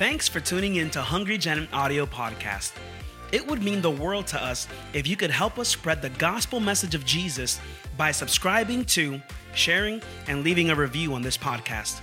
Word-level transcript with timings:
Thanks 0.00 0.26
for 0.26 0.40
tuning 0.40 0.76
in 0.76 0.88
to 0.92 1.02
Hungry 1.02 1.36
Gen 1.36 1.68
Audio 1.74 2.06
Podcast. 2.06 2.72
It 3.32 3.46
would 3.46 3.62
mean 3.62 3.82
the 3.82 3.90
world 3.90 4.26
to 4.28 4.42
us 4.42 4.66
if 4.94 5.06
you 5.06 5.14
could 5.14 5.30
help 5.30 5.58
us 5.58 5.68
spread 5.68 6.00
the 6.00 6.08
gospel 6.08 6.58
message 6.58 6.94
of 6.94 7.04
Jesus 7.04 7.60
by 7.98 8.10
subscribing 8.10 8.86
to, 8.96 9.20
sharing, 9.52 10.00
and 10.26 10.42
leaving 10.42 10.70
a 10.70 10.74
review 10.74 11.12
on 11.12 11.20
this 11.20 11.36
podcast. 11.36 12.00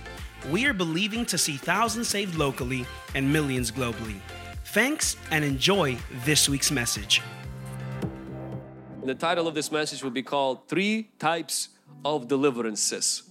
We 0.48 0.64
are 0.66 0.72
believing 0.72 1.26
to 1.26 1.36
see 1.36 1.56
thousands 1.56 2.06
saved 2.06 2.36
locally 2.36 2.86
and 3.16 3.32
millions 3.32 3.72
globally. 3.72 4.20
Thanks 4.66 5.16
and 5.32 5.44
enjoy 5.44 5.98
this 6.24 6.48
week's 6.48 6.70
message. 6.70 7.20
The 9.02 9.16
title 9.16 9.48
of 9.48 9.56
this 9.56 9.72
message 9.72 10.04
will 10.04 10.12
be 10.12 10.22
called 10.22 10.68
Three 10.68 11.10
Types 11.18 11.70
of 12.04 12.28
Deliverances. 12.28 13.24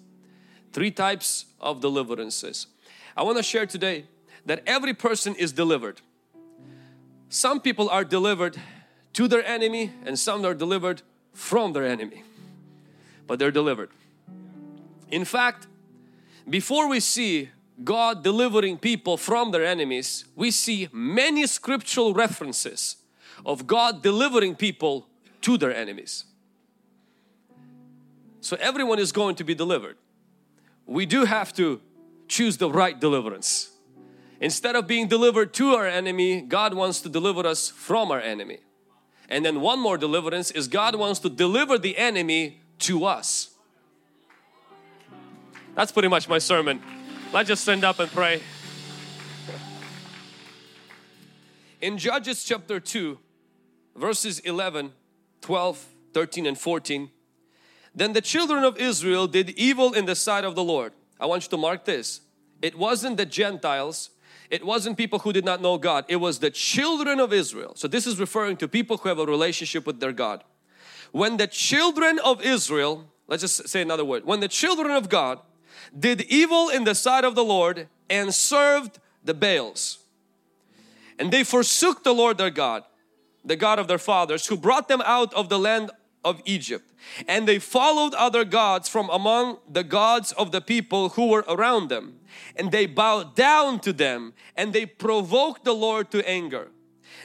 Three 0.73 0.91
types 0.91 1.45
of 1.61 1.79
deliverances. 1.79 2.67
I 3.15 3.23
want 3.23 3.37
to 3.37 3.43
share 3.43 3.65
today 3.65 4.07
that 4.47 4.63
every 4.65 4.93
person 4.93 5.35
is 5.35 5.51
delivered. 5.51 6.01
Some 7.29 7.59
people 7.59 7.89
are 7.89 8.05
delivered 8.05 8.57
to 9.13 9.27
their 9.27 9.45
enemy 9.45 9.91
and 10.05 10.17
some 10.17 10.45
are 10.45 10.53
delivered 10.53 11.01
from 11.33 11.73
their 11.73 11.85
enemy. 11.85 12.23
But 13.27 13.39
they're 13.39 13.51
delivered. 13.51 13.89
In 15.11 15.25
fact, 15.25 15.67
before 16.49 16.87
we 16.87 17.01
see 17.01 17.49
God 17.83 18.23
delivering 18.23 18.77
people 18.77 19.17
from 19.17 19.51
their 19.51 19.65
enemies, 19.65 20.23
we 20.33 20.49
see 20.51 20.87
many 20.93 21.45
scriptural 21.45 22.13
references 22.13 22.95
of 23.45 23.67
God 23.67 24.01
delivering 24.01 24.55
people 24.55 25.07
to 25.41 25.57
their 25.57 25.75
enemies. 25.75 26.23
So 28.39 28.55
everyone 28.61 28.97
is 28.97 29.11
going 29.11 29.35
to 29.35 29.43
be 29.43 29.53
delivered. 29.53 29.97
We 30.85 31.05
do 31.05 31.25
have 31.25 31.51
to 31.55 31.81
choose 32.29 32.55
the 32.55 32.71
right 32.71 32.97
deliverance. 32.97 33.71
Instead 34.39 34.75
of 34.75 34.87
being 34.87 35.07
delivered 35.07 35.53
to 35.55 35.73
our 35.73 35.87
enemy, 35.87 36.41
God 36.41 36.73
wants 36.73 37.01
to 37.01 37.09
deliver 37.09 37.45
us 37.45 37.69
from 37.69 38.11
our 38.11 38.21
enemy. 38.21 38.59
And 39.29 39.43
then 39.43 39.61
one 39.61 39.79
more 39.79 39.97
deliverance 39.97 40.51
is 40.51 40.67
God 40.67 40.95
wants 40.95 41.19
to 41.21 41.29
deliver 41.29 41.77
the 41.77 41.97
enemy 41.97 42.61
to 42.79 43.05
us. 43.05 43.51
That's 45.75 45.91
pretty 45.91 46.07
much 46.07 46.29
my 46.29 46.37
sermon. 46.37 46.81
Let's 47.33 47.49
just 47.49 47.63
stand 47.63 47.83
up 47.83 47.99
and 47.99 48.09
pray. 48.11 48.41
In 51.81 51.97
Judges 51.97 52.43
chapter 52.43 52.79
2, 52.79 53.19
verses 53.95 54.39
11, 54.39 54.93
12, 55.41 55.85
13 56.13 56.45
and 56.45 56.57
14, 56.57 57.09
then 57.93 58.13
the 58.13 58.21
children 58.21 58.63
of 58.63 58.77
Israel 58.77 59.27
did 59.27 59.51
evil 59.51 59.93
in 59.93 60.05
the 60.05 60.15
sight 60.15 60.43
of 60.43 60.55
the 60.55 60.63
Lord. 60.63 60.93
I 61.19 61.25
want 61.25 61.43
you 61.43 61.49
to 61.49 61.57
mark 61.57 61.85
this. 61.85 62.21
It 62.61 62.77
wasn't 62.77 63.17
the 63.17 63.25
Gentiles 63.25 64.11
it 64.49 64.65
wasn't 64.65 64.97
people 64.97 65.19
who 65.19 65.33
did 65.33 65.45
not 65.45 65.61
know 65.61 65.77
God, 65.77 66.05
it 66.07 66.17
was 66.17 66.39
the 66.39 66.49
children 66.49 67.19
of 67.19 67.33
Israel. 67.33 67.73
So 67.75 67.87
this 67.87 68.07
is 68.07 68.19
referring 68.19 68.57
to 68.57 68.67
people 68.67 68.97
who 68.97 69.09
have 69.09 69.19
a 69.19 69.25
relationship 69.25 69.85
with 69.85 69.99
their 69.99 70.13
God. 70.13 70.43
When 71.11 71.37
the 71.37 71.47
children 71.47 72.19
of 72.23 72.41
Israel, 72.41 73.11
let's 73.27 73.41
just 73.41 73.67
say 73.67 73.81
another 73.81 74.05
word, 74.05 74.25
when 74.25 74.39
the 74.39 74.47
children 74.47 74.91
of 74.91 75.09
God 75.09 75.39
did 75.97 76.21
evil 76.21 76.69
in 76.69 76.83
the 76.83 76.95
sight 76.95 77.23
of 77.23 77.35
the 77.35 77.43
Lord 77.43 77.87
and 78.09 78.33
served 78.33 78.99
the 79.23 79.33
Baals, 79.33 79.99
and 81.19 81.31
they 81.31 81.43
forsook 81.43 82.03
the 82.03 82.13
Lord 82.13 82.37
their 82.37 82.49
God, 82.49 82.83
the 83.43 83.55
God 83.55 83.79
of 83.79 83.87
their 83.87 83.97
fathers, 83.97 84.47
who 84.47 84.57
brought 84.57 84.87
them 84.87 85.01
out 85.05 85.33
of 85.33 85.49
the 85.49 85.59
land 85.59 85.91
of 86.27 86.41
Egypt. 86.45 86.93
And 87.27 87.47
they 87.47 87.59
followed 87.59 88.13
other 88.13 88.43
gods 88.43 88.89
from 88.89 89.09
among 89.09 89.59
the 89.69 89.83
gods 89.83 90.31
of 90.33 90.51
the 90.51 90.61
people 90.61 91.09
who 91.09 91.27
were 91.27 91.45
around 91.47 91.89
them. 91.89 92.19
And 92.55 92.71
they 92.71 92.85
bowed 92.85 93.35
down 93.35 93.79
to 93.81 93.93
them 93.93 94.33
and 94.55 94.73
they 94.73 94.85
provoked 94.85 95.63
the 95.63 95.73
Lord 95.73 96.11
to 96.11 96.27
anger. 96.27 96.67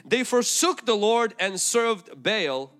They 0.05 0.23
forsook 0.23 0.85
the 0.85 0.95
Lord 0.95 1.33
and 1.39 1.59
served 1.59 2.23
Baal 2.23 2.71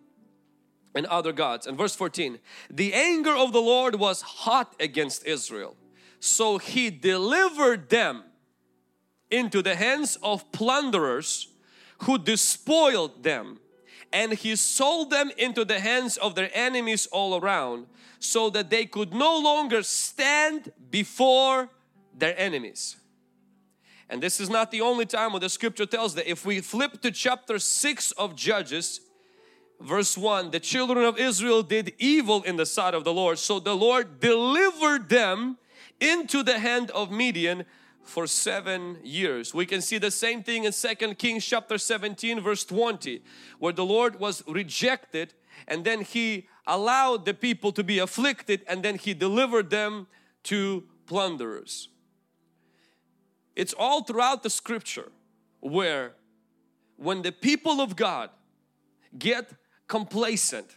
and 0.95 1.05
other 1.07 1.33
gods. 1.33 1.67
And 1.67 1.77
verse 1.77 1.95
14, 1.95 2.39
the 2.69 2.93
anger 2.93 3.35
of 3.35 3.51
the 3.51 3.61
Lord 3.61 3.95
was 3.95 4.21
hot 4.21 4.75
against 4.79 5.25
Israel. 5.25 5.75
So 6.19 6.57
he 6.57 6.89
delivered 6.89 7.89
them 7.89 8.23
into 9.29 9.61
the 9.61 9.75
hands 9.75 10.17
of 10.23 10.51
plunderers 10.51 11.49
who 12.03 12.17
despoiled 12.17 13.23
them 13.23 13.59
and 14.13 14.31
he 14.31 14.55
sold 14.55 15.09
them 15.09 15.31
into 15.37 15.65
the 15.65 15.79
hands 15.79 16.17
of 16.17 16.35
their 16.35 16.51
enemies 16.53 17.07
all 17.07 17.35
around 17.35 17.87
so 18.19 18.49
that 18.51 18.69
they 18.69 18.85
could 18.85 19.11
no 19.13 19.37
longer 19.39 19.81
stand 19.81 20.71
before 20.91 21.67
their 22.15 22.39
enemies. 22.39 22.95
And 24.09 24.21
this 24.21 24.39
is 24.39 24.49
not 24.49 24.69
the 24.69 24.81
only 24.81 25.07
time 25.07 25.33
when 25.33 25.41
the 25.41 25.49
scripture 25.49 25.87
tells 25.87 26.13
that 26.13 26.29
if 26.29 26.45
we 26.45 26.61
flip 26.61 27.01
to 27.01 27.09
chapter 27.09 27.57
6 27.57 28.11
of 28.11 28.35
Judges, 28.35 29.01
verse 29.81 30.15
1 30.15 30.51
the 30.51 30.59
children 30.59 31.03
of 31.03 31.17
Israel 31.17 31.63
did 31.63 31.93
evil 31.97 32.43
in 32.43 32.55
the 32.55 32.65
sight 32.67 32.93
of 32.93 33.03
the 33.03 33.13
Lord, 33.13 33.39
so 33.39 33.59
the 33.59 33.75
Lord 33.75 34.19
delivered 34.19 35.09
them 35.09 35.57
into 35.99 36.43
the 36.43 36.59
hand 36.59 36.91
of 36.91 37.11
Midian 37.11 37.65
for 38.03 38.27
seven 38.27 38.97
years. 39.03 39.53
We 39.53 39.65
can 39.65 39.81
see 39.81 39.97
the 39.97 40.11
same 40.11 40.43
thing 40.43 40.65
in 40.65 40.71
Second 40.71 41.17
Kings 41.17 41.45
chapter 41.45 41.77
17 41.77 42.41
verse 42.41 42.63
20 42.63 43.21
where 43.59 43.73
the 43.73 43.85
Lord 43.85 44.19
was 44.19 44.43
rejected 44.47 45.33
and 45.67 45.85
then 45.85 46.01
He 46.01 46.47
allowed 46.67 47.25
the 47.25 47.33
people 47.33 47.71
to 47.71 47.83
be 47.83 47.99
afflicted 47.99 48.61
and 48.67 48.83
then 48.83 48.97
He 48.97 49.13
delivered 49.13 49.69
them 49.69 50.07
to 50.43 50.83
plunderers. 51.05 51.89
It's 53.55 53.73
all 53.73 54.03
throughout 54.03 54.43
the 54.43 54.49
scripture 54.49 55.11
where 55.59 56.13
when 56.97 57.21
the 57.21 57.31
people 57.31 57.81
of 57.81 57.95
God 57.95 58.29
get 59.17 59.51
complacent 59.87 60.75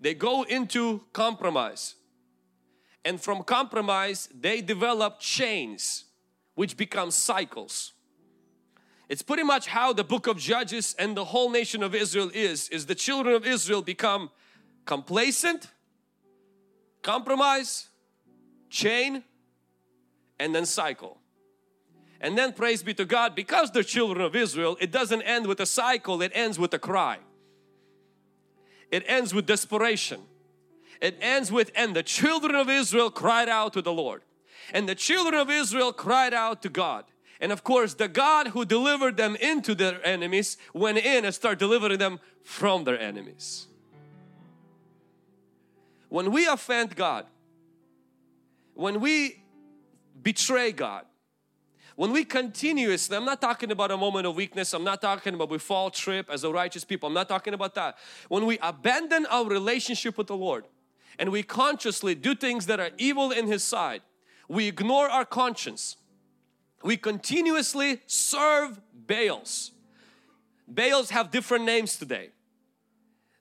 they 0.00 0.14
go 0.14 0.42
into 0.42 1.02
compromise 1.12 1.94
and 3.04 3.20
from 3.20 3.42
compromise 3.42 4.28
they 4.38 4.60
develop 4.60 5.18
chains 5.18 6.04
which 6.54 6.76
becomes 6.76 7.14
cycles. 7.14 7.92
It's 9.08 9.22
pretty 9.22 9.42
much 9.42 9.66
how 9.66 9.92
the 9.92 10.04
book 10.04 10.26
of 10.26 10.38
Judges 10.38 10.94
and 10.98 11.16
the 11.16 11.26
whole 11.26 11.50
nation 11.50 11.82
of 11.82 11.94
Israel 11.94 12.30
is, 12.32 12.68
is 12.70 12.86
the 12.86 12.94
children 12.94 13.34
of 13.34 13.46
Israel 13.46 13.82
become 13.82 14.30
complacent, 14.86 15.68
compromise, 17.02 17.88
chain, 18.70 19.22
and 20.40 20.54
then 20.54 20.64
cycle. 20.64 21.18
And 22.20 22.38
then 22.38 22.54
praise 22.54 22.82
be 22.82 22.94
to 22.94 23.04
God, 23.04 23.34
because 23.34 23.70
they're 23.70 23.82
children 23.82 24.24
of 24.24 24.34
Israel, 24.34 24.78
it 24.80 24.90
doesn't 24.90 25.22
end 25.22 25.46
with 25.46 25.60
a 25.60 25.66
cycle, 25.66 26.22
it 26.22 26.32
ends 26.34 26.58
with 26.58 26.72
a 26.72 26.78
cry. 26.78 27.18
It 28.90 29.04
ends 29.06 29.34
with 29.34 29.44
desperation. 29.44 30.22
It 31.00 31.18
ends 31.20 31.52
with, 31.52 31.70
and 31.74 31.94
the 31.94 32.02
children 32.02 32.54
of 32.54 32.70
Israel 32.70 33.10
cried 33.10 33.48
out 33.48 33.74
to 33.74 33.82
the 33.82 33.92
Lord. 33.92 34.22
And 34.72 34.88
the 34.88 34.94
children 34.94 35.34
of 35.34 35.50
Israel 35.50 35.92
cried 35.92 36.34
out 36.34 36.62
to 36.62 36.68
God. 36.68 37.04
And 37.40 37.52
of 37.52 37.64
course, 37.64 37.94
the 37.94 38.08
God 38.08 38.48
who 38.48 38.64
delivered 38.64 39.16
them 39.16 39.36
into 39.36 39.74
their 39.74 40.04
enemies 40.06 40.56
went 40.72 40.98
in 40.98 41.24
and 41.24 41.34
started 41.34 41.58
delivering 41.58 41.98
them 41.98 42.20
from 42.42 42.84
their 42.84 42.98
enemies. 42.98 43.66
When 46.08 46.30
we 46.30 46.46
offend 46.46 46.94
God, 46.94 47.26
when 48.74 49.00
we 49.00 49.42
betray 50.22 50.72
God, 50.72 51.06
when 51.96 52.10
we 52.12 52.24
continuously, 52.24 53.16
I'm 53.16 53.24
not 53.24 53.40
talking 53.40 53.70
about 53.70 53.90
a 53.90 53.96
moment 53.96 54.26
of 54.26 54.34
weakness, 54.34 54.72
I'm 54.74 54.82
not 54.82 55.00
talking 55.00 55.34
about 55.34 55.48
we 55.48 55.58
fall 55.58 55.90
trip 55.90 56.28
as 56.28 56.42
a 56.42 56.50
righteous 56.50 56.84
people, 56.84 57.06
I'm 57.06 57.14
not 57.14 57.28
talking 57.28 57.54
about 57.54 57.74
that. 57.74 57.96
When 58.28 58.46
we 58.46 58.58
abandon 58.62 59.26
our 59.26 59.44
relationship 59.44 60.18
with 60.18 60.26
the 60.26 60.36
Lord 60.36 60.64
and 61.18 61.30
we 61.30 61.42
consciously 61.42 62.14
do 62.14 62.34
things 62.34 62.66
that 62.66 62.80
are 62.80 62.90
evil 62.98 63.30
in 63.30 63.46
His 63.46 63.62
sight, 63.62 64.02
we 64.48 64.68
ignore 64.68 65.08
our 65.08 65.24
conscience. 65.24 65.96
We 66.82 66.96
continuously 66.96 68.00
serve 68.06 68.80
Baals. 69.06 69.72
Baals 70.68 71.10
have 71.10 71.30
different 71.30 71.64
names 71.64 71.96
today. 71.96 72.30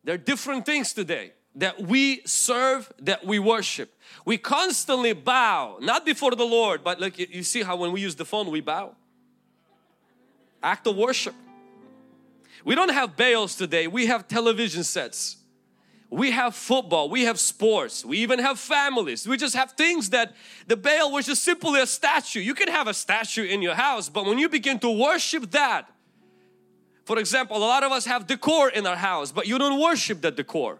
There 0.03 0.15
are 0.15 0.19
different 0.19 0.65
things 0.65 0.93
today 0.93 1.33
that 1.55 1.81
we 1.81 2.21
serve, 2.25 2.91
that 2.99 3.25
we 3.25 3.39
worship. 3.39 3.93
We 4.25 4.37
constantly 4.37 5.13
bow, 5.13 5.77
not 5.81 6.05
before 6.05 6.31
the 6.31 6.45
Lord, 6.45 6.83
but 6.83 6.99
like 6.99 7.17
you 7.17 7.43
see 7.43 7.63
how 7.63 7.75
when 7.75 7.91
we 7.91 8.01
use 8.01 8.15
the 8.15 8.25
phone, 8.25 8.49
we 8.49 8.61
bow. 8.61 8.95
Act 10.61 10.87
of 10.87 10.95
worship. 10.95 11.35
We 12.65 12.75
don't 12.75 12.91
have 12.91 13.15
Baals 13.15 13.55
today, 13.55 13.87
we 13.87 14.07
have 14.07 14.27
television 14.27 14.83
sets 14.83 15.42
we 16.13 16.29
have 16.31 16.55
football, 16.55 17.09
we 17.09 17.23
have 17.23 17.39
sports, 17.39 18.05
we 18.05 18.19
even 18.19 18.37
have 18.39 18.59
families. 18.59 19.27
We 19.27 19.35
just 19.35 19.55
have 19.55 19.71
things 19.71 20.11
that 20.11 20.33
the 20.67 20.77
Baal 20.77 21.11
was 21.11 21.25
just 21.25 21.43
simply 21.43 21.81
a 21.81 21.87
statue. 21.87 22.39
You 22.39 22.53
can 22.53 22.67
have 22.67 22.87
a 22.87 22.93
statue 22.93 23.43
in 23.43 23.61
your 23.61 23.73
house, 23.73 24.09
but 24.09 24.25
when 24.25 24.37
you 24.37 24.47
begin 24.47 24.79
to 24.79 24.91
worship 24.91 25.49
that, 25.51 25.89
for 27.05 27.17
example, 27.17 27.57
a 27.57 27.59
lot 27.59 27.83
of 27.83 27.91
us 27.91 28.05
have 28.05 28.27
decor 28.27 28.69
in 28.69 28.85
our 28.85 28.95
house, 28.95 29.31
but 29.31 29.47
you 29.47 29.57
don't 29.57 29.81
worship 29.81 30.21
that 30.21 30.35
decor. 30.35 30.79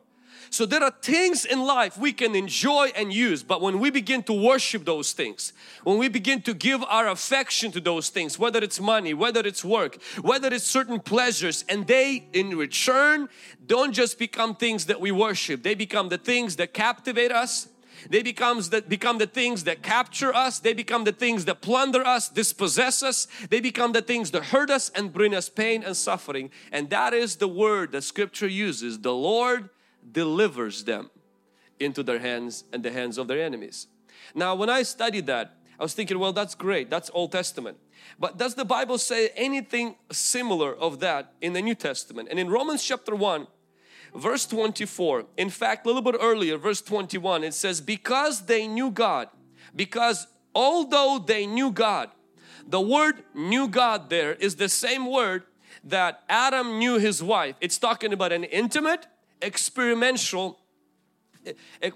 So 0.54 0.68
there 0.68 0.84
are 0.84 0.94
things 1.02 1.46
in 1.46 1.64
life 1.64 1.98
we 1.98 2.14
can 2.14 2.36
enjoy 2.36 2.92
and 2.96 3.12
use, 3.12 3.42
but 3.42 3.60
when 3.60 3.80
we 3.80 3.90
begin 3.90 4.22
to 4.24 4.34
worship 4.34 4.86
those 4.86 5.12
things, 5.12 5.52
when 5.84 5.98
we 5.98 6.10
begin 6.10 6.44
to 6.44 6.54
give 6.54 6.84
our 6.84 7.08
affection 7.08 7.72
to 7.72 7.82
those 7.82 8.10
things, 8.10 8.38
whether 8.38 8.60
it's 8.60 8.80
money, 8.80 9.16
whether 9.16 9.40
it's 9.40 9.66
work, 9.66 9.98
whether 10.22 10.54
it's 10.54 10.64
certain 10.64 11.00
pleasures, 11.00 11.66
and 11.68 11.88
they 11.88 12.28
in 12.34 12.56
return 12.56 13.30
don't 13.66 13.94
just 13.94 14.20
become 14.20 14.56
things 14.56 14.86
that 14.86 15.02
we 15.02 15.12
worship, 15.12 15.64
they 15.64 15.74
become 15.74 16.10
the 16.10 16.20
things 16.20 16.58
that 16.58 16.72
captivate 16.72 17.32
us, 17.32 17.70
they 18.12 18.22
becomes 18.22 18.70
that 18.70 18.88
become 18.88 19.18
the 19.18 19.26
things 19.26 19.64
that 19.64 19.82
capture 19.82 20.36
us. 20.36 20.60
They 20.60 20.74
become 20.74 21.06
the 21.06 21.14
things 21.14 21.46
that 21.46 21.62
plunder 21.62 22.06
us, 22.06 22.28
dispossess 22.28 23.02
us. 23.02 23.28
They 23.50 23.62
become 23.62 23.94
the 23.94 24.02
things 24.02 24.32
that 24.32 24.46
hurt 24.46 24.70
us 24.70 24.90
and 24.90 25.14
bring 25.14 25.34
us 25.34 25.48
pain 25.48 25.84
and 25.84 25.96
suffering. 25.96 26.50
And 26.72 26.90
that 26.90 27.14
is 27.14 27.38
the 27.38 27.48
word 27.48 27.94
that 27.94 28.04
scripture 28.04 28.48
uses. 28.48 29.00
The 29.00 29.14
Lord 29.14 29.70
delivers 30.12 30.84
them 30.84 31.10
into 31.80 32.04
their 32.04 32.20
hands 32.20 32.64
and 32.72 32.84
the 32.84 32.92
hands 32.92 33.18
of 33.18 33.28
their 33.28 33.42
enemies. 33.42 33.88
Now 34.36 34.56
when 34.56 34.70
I 34.70 34.84
studied 34.84 35.26
that, 35.28 35.56
I 35.80 35.84
was 35.84 35.94
thinking, 35.94 36.20
well, 36.20 36.34
that's 36.34 36.56
great. 36.56 36.90
That's 36.90 37.10
Old 37.14 37.32
Testament. 37.32 37.78
But 38.20 38.38
does 38.38 38.56
the 38.56 38.66
Bible 38.66 38.98
say 38.98 39.30
anything 39.36 39.96
similar 40.12 40.74
of 40.76 41.00
that 41.00 41.34
in 41.42 41.54
the 41.54 41.62
New 41.62 41.76
Testament? 41.76 42.30
And 42.30 42.40
in 42.40 42.50
Romans 42.50 42.84
chapter 42.84 43.16
1, 43.16 43.48
verse 44.16 44.46
24, 44.46 45.26
in 45.38 45.50
fact, 45.50 45.86
a 45.86 45.90
little 45.90 46.02
bit 46.02 46.16
earlier, 46.22 46.58
verse 46.58 46.82
21, 46.82 47.44
it 47.44 47.54
says, 47.54 47.82
Because 47.82 48.46
they 48.46 48.68
knew 48.68 48.92
God, 48.92 49.30
because 49.76 50.28
although 50.54 51.24
they 51.26 51.46
knew 51.48 51.72
God, 51.72 52.10
the 52.68 52.82
word 52.82 53.24
knew 53.34 53.68
God 53.68 54.10
there 54.10 54.34
is 54.34 54.56
the 54.56 54.70
same 54.70 55.10
word 55.10 55.44
that 55.84 56.24
Adam 56.30 56.80
knew 56.80 56.98
his 56.98 57.22
wife. 57.22 57.56
It's 57.60 57.78
talking 57.78 58.14
about 58.14 58.32
an 58.32 58.44
intimate, 58.46 59.08
experimental 59.42 60.60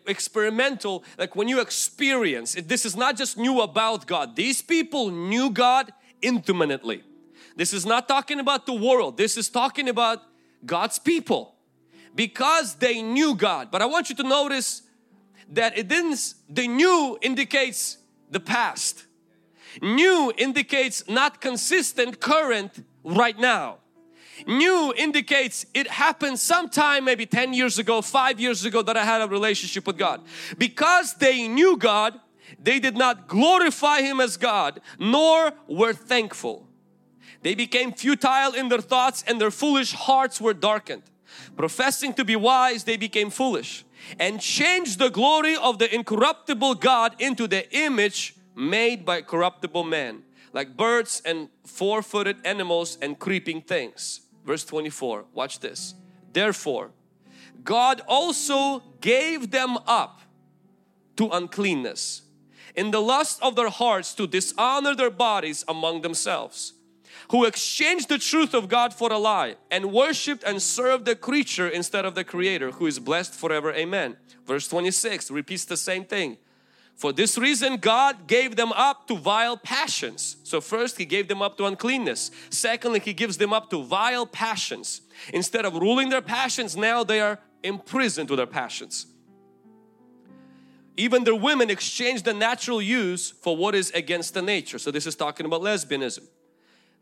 experimental 0.06 1.04
like 1.18 1.36
when 1.36 1.48
you 1.48 1.62
experience 1.62 2.56
it 2.56 2.68
this 2.68 2.86
is 2.86 2.98
not 2.98 3.16
just 3.16 3.38
knew 3.38 3.62
about 3.62 4.06
God. 4.06 4.36
These 4.36 4.62
people 4.62 5.10
knew 5.10 5.50
God 5.50 5.94
intimately. 6.22 7.04
This 7.56 7.74
is 7.74 7.86
not 7.86 8.08
talking 8.08 8.40
about 8.40 8.66
the 8.66 8.74
world. 8.74 9.18
This 9.18 9.38
is 9.38 9.50
talking 9.50 9.90
about 9.90 10.22
God's 10.66 11.00
people. 11.00 11.56
Because 12.14 12.76
they 12.76 13.02
knew 13.02 13.36
God. 13.36 13.70
But 13.72 13.82
I 13.82 13.86
want 13.86 14.10
you 14.10 14.16
to 14.16 14.24
notice 14.24 14.82
that 15.50 15.78
it 15.78 15.88
didn't 15.88 16.34
the 16.50 16.68
knew 16.68 17.18
indicates 17.22 17.98
the 18.30 18.40
past. 18.40 19.06
Knew 19.82 20.34
indicates 20.38 21.08
not 21.08 21.42
consistent 21.42 22.20
current 22.20 22.84
right 23.04 23.38
now 23.38 23.78
Knew 24.46 24.94
indicates 24.96 25.66
it 25.74 25.88
happened 25.88 26.40
sometime 26.40 27.06
maybe 27.06 27.26
10 27.26 27.54
years 27.54 27.80
ago, 27.80 28.02
5 28.02 28.40
years 28.40 28.66
ago 28.66 28.82
that 28.84 28.96
I 28.96 29.04
had 29.04 29.22
a 29.22 29.28
relationship 29.28 29.88
with 29.88 29.98
God. 29.98 30.22
Because 30.58 31.16
they 31.16 31.48
knew 31.48 31.78
God, 31.78 32.20
they 32.62 32.80
did 32.80 32.96
not 32.96 33.28
glorify 33.28 34.02
Him 34.02 34.20
as 34.20 34.38
God, 34.38 34.80
nor 35.00 35.54
were 35.68 35.94
thankful. 35.94 36.68
They 37.42 37.56
became 37.56 37.94
futile 37.94 38.54
in 38.54 38.70
their 38.70 38.82
thoughts 38.82 39.24
and 39.28 39.42
their 39.42 39.52
foolish 39.52 39.94
hearts 39.94 40.40
were 40.40 40.54
darkened. 40.54 41.04
Professing 41.56 42.14
to 42.14 42.26
be 42.26 42.36
wise, 42.36 42.84
they 42.84 42.98
became 42.98 43.30
foolish 43.30 43.86
and 44.20 44.40
changed 44.40 45.00
the 45.00 45.10
glory 45.10 45.56
of 45.56 45.80
the 45.80 45.94
incorruptible 45.94 46.76
God 46.76 47.16
into 47.20 47.48
the 47.48 47.70
image 47.76 48.36
made 48.56 49.06
by 49.06 49.22
corruptible 49.22 49.84
man, 49.84 50.24
like 50.54 50.78
birds 50.78 51.22
and 51.26 51.50
four-footed 51.66 52.38
animals 52.46 52.98
and 53.02 53.20
creeping 53.20 53.62
things 53.62 54.22
verse 54.48 54.66
24 54.66 55.26
watch 55.34 55.60
this. 55.60 55.94
Therefore 56.34 56.92
God 57.64 58.02
also 58.08 58.82
gave 59.02 59.52
them 59.52 59.78
up 59.86 60.22
to 61.18 61.30
uncleanness 61.30 62.24
in 62.76 62.92
the 62.92 63.02
lust 63.02 63.42
of 63.44 63.56
their 63.56 63.70
hearts 63.70 64.14
to 64.16 64.26
dishonor 64.26 64.96
their 64.96 65.12
bodies 65.12 65.66
among 65.68 66.02
themselves 66.02 66.74
who 67.32 67.46
exchanged 67.46 68.10
the 68.10 68.18
truth 68.18 68.54
of 68.54 68.70
God 68.70 68.94
for 68.94 69.12
a 69.12 69.18
lie 69.18 69.56
and 69.70 69.92
worshiped 69.92 70.44
and 70.44 70.62
served 70.62 71.06
the 71.06 71.16
creature 71.16 71.68
instead 71.68 72.06
of 72.06 72.16
the 72.16 72.24
creator 72.24 72.72
who 72.72 72.86
is 72.86 73.00
blessed 73.00 73.34
forever. 73.34 73.74
Amen. 73.74 74.16
Verse 74.46 74.68
26 74.68 75.30
repeats 75.32 75.66
the 75.66 75.78
same 75.78 76.06
thing 76.06 76.38
for 76.98 77.14
this 77.14 77.38
reason 77.38 77.78
God 77.78 78.28
gave 78.28 78.56
them 78.56 78.72
up 78.74 79.08
to 79.08 79.16
vile 79.16 79.56
passions. 79.56 80.38
So 80.44 80.60
first 80.60 80.98
He 80.98 81.06
gave 81.06 81.28
them 81.28 81.42
up 81.44 81.58
to 81.60 81.66
uncleanness. 81.66 82.32
Secondly 82.50 83.00
He 83.00 83.14
gives 83.14 83.38
them 83.38 83.54
up 83.54 83.70
to 83.70 83.84
vile 83.84 84.26
passions. 84.26 85.02
Instead 85.32 85.64
of 85.64 85.76
ruling 85.76 86.10
their 86.10 86.24
passions 86.24 86.76
now 86.76 87.04
they 87.04 87.22
are 87.22 87.40
imprisoned 87.64 88.28
to 88.30 88.36
their 88.36 88.48
passions. 88.48 89.06
Even 90.98 91.24
their 91.24 91.36
women 91.36 91.70
exchange 91.70 92.24
the 92.24 92.34
natural 92.34 92.82
use 92.82 93.30
for 93.30 93.56
what 93.56 93.76
is 93.76 93.92
against 93.92 94.34
the 94.34 94.42
nature. 94.42 94.80
So 94.80 94.90
this 94.90 95.06
is 95.06 95.16
talking 95.16 95.46
about 95.46 95.62
lesbianism. 95.62 96.28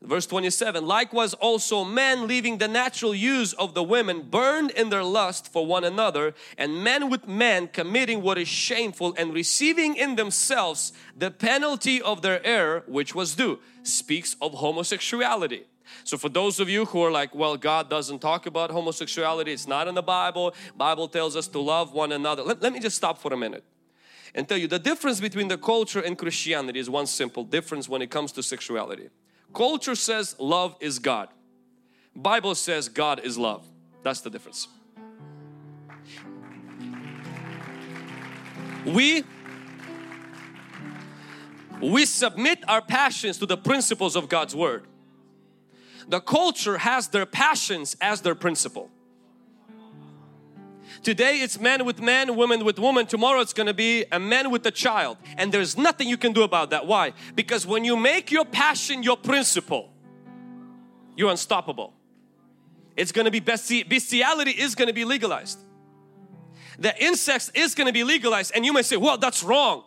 Verse 0.05 0.27
27 0.27 0.85
Likewise 0.85 1.33
also 1.33 1.83
men 1.83 2.27
leaving 2.27 2.57
the 2.57 2.67
natural 2.67 3.15
use 3.15 3.53
of 3.53 3.73
the 3.73 3.83
women 3.83 4.21
burned 4.21 4.71
in 4.71 4.89
their 4.89 5.03
lust 5.03 5.51
for 5.51 5.65
one 5.65 5.83
another 5.83 6.33
and 6.57 6.83
men 6.83 7.09
with 7.09 7.27
men 7.27 7.67
committing 7.67 8.21
what 8.21 8.37
is 8.37 8.47
shameful 8.47 9.15
and 9.17 9.33
receiving 9.33 9.95
in 9.95 10.15
themselves 10.15 10.93
the 11.17 11.31
penalty 11.31 12.01
of 12.01 12.21
their 12.21 12.45
error 12.45 12.83
which 12.87 13.15
was 13.15 13.35
due. 13.35 13.59
Speaks 13.83 14.35
of 14.41 14.53
homosexuality. 14.53 15.65
So 16.03 16.17
for 16.17 16.29
those 16.29 16.59
of 16.59 16.69
you 16.69 16.85
who 16.85 17.01
are 17.03 17.11
like, 17.11 17.33
well, 17.33 17.57
God 17.57 17.89
doesn't 17.89 18.19
talk 18.19 18.45
about 18.45 18.71
homosexuality, 18.71 19.51
it's 19.51 19.67
not 19.67 19.87
in 19.87 19.95
the 19.95 20.03
Bible. 20.03 20.53
Bible 20.75 21.07
tells 21.07 21.35
us 21.35 21.47
to 21.49 21.59
love 21.59 21.93
one 21.93 22.11
another. 22.11 22.43
Let, 22.43 22.61
let 22.61 22.73
me 22.73 22.79
just 22.79 22.95
stop 22.95 23.17
for 23.17 23.33
a 23.33 23.37
minute 23.37 23.63
and 24.33 24.47
tell 24.47 24.57
you 24.57 24.67
the 24.67 24.79
difference 24.79 25.19
between 25.19 25.47
the 25.47 25.57
culture 25.57 25.99
and 25.99 26.17
Christianity 26.17 26.79
is 26.79 26.89
one 26.89 27.07
simple 27.07 27.43
difference 27.43 27.87
when 27.89 28.01
it 28.01 28.11
comes 28.11 28.31
to 28.33 28.43
sexuality. 28.43 29.09
Culture 29.55 29.95
says 29.95 30.35
love 30.37 30.75
is 30.81 30.99
God. 30.99 31.29
Bible 32.15 32.55
says 32.55 32.89
God 32.89 33.21
is 33.23 33.37
love. 33.37 33.65
That's 34.03 34.21
the 34.21 34.29
difference. 34.29 34.67
We 38.85 39.23
we 41.81 42.05
submit 42.05 42.63
our 42.67 42.81
passions 42.81 43.37
to 43.39 43.45
the 43.45 43.57
principles 43.57 44.15
of 44.15 44.29
God's 44.29 44.55
word. 44.55 44.85
The 46.07 46.19
culture 46.19 46.77
has 46.77 47.07
their 47.07 47.25
passions 47.25 47.95
as 47.99 48.21
their 48.21 48.35
principle. 48.35 48.89
Today 51.03 51.41
it's 51.41 51.59
man 51.59 51.85
with 51.85 52.01
man, 52.01 52.35
woman 52.35 52.63
with 52.65 52.79
woman. 52.79 53.05
Tomorrow 53.05 53.41
it's 53.41 53.53
going 53.53 53.67
to 53.67 53.73
be 53.73 54.05
a 54.11 54.19
man 54.19 54.51
with 54.51 54.65
a 54.65 54.71
child. 54.71 55.17
And 55.37 55.51
there's 55.51 55.77
nothing 55.77 56.07
you 56.07 56.17
can 56.17 56.33
do 56.33 56.43
about 56.43 56.69
that. 56.71 56.87
Why? 56.87 57.13
Because 57.35 57.65
when 57.65 57.85
you 57.85 57.95
make 57.95 58.31
your 58.31 58.45
passion 58.45 59.03
your 59.03 59.17
principle, 59.17 59.91
you're 61.15 61.31
unstoppable. 61.31 61.93
It's 62.95 63.11
going 63.11 63.25
to 63.25 63.31
be 63.31 63.39
bestiality 63.39 64.51
is 64.51 64.75
going 64.75 64.87
to 64.87 64.93
be 64.93 65.05
legalized. 65.05 65.59
The 66.79 66.97
incest 67.03 67.51
is 67.55 67.75
going 67.75 67.87
to 67.87 67.93
be 67.93 68.03
legalized 68.03 68.51
and 68.55 68.65
you 68.65 68.73
may 68.73 68.81
say, 68.81 68.97
well, 68.97 69.17
that's 69.17 69.43
wrong. 69.43 69.83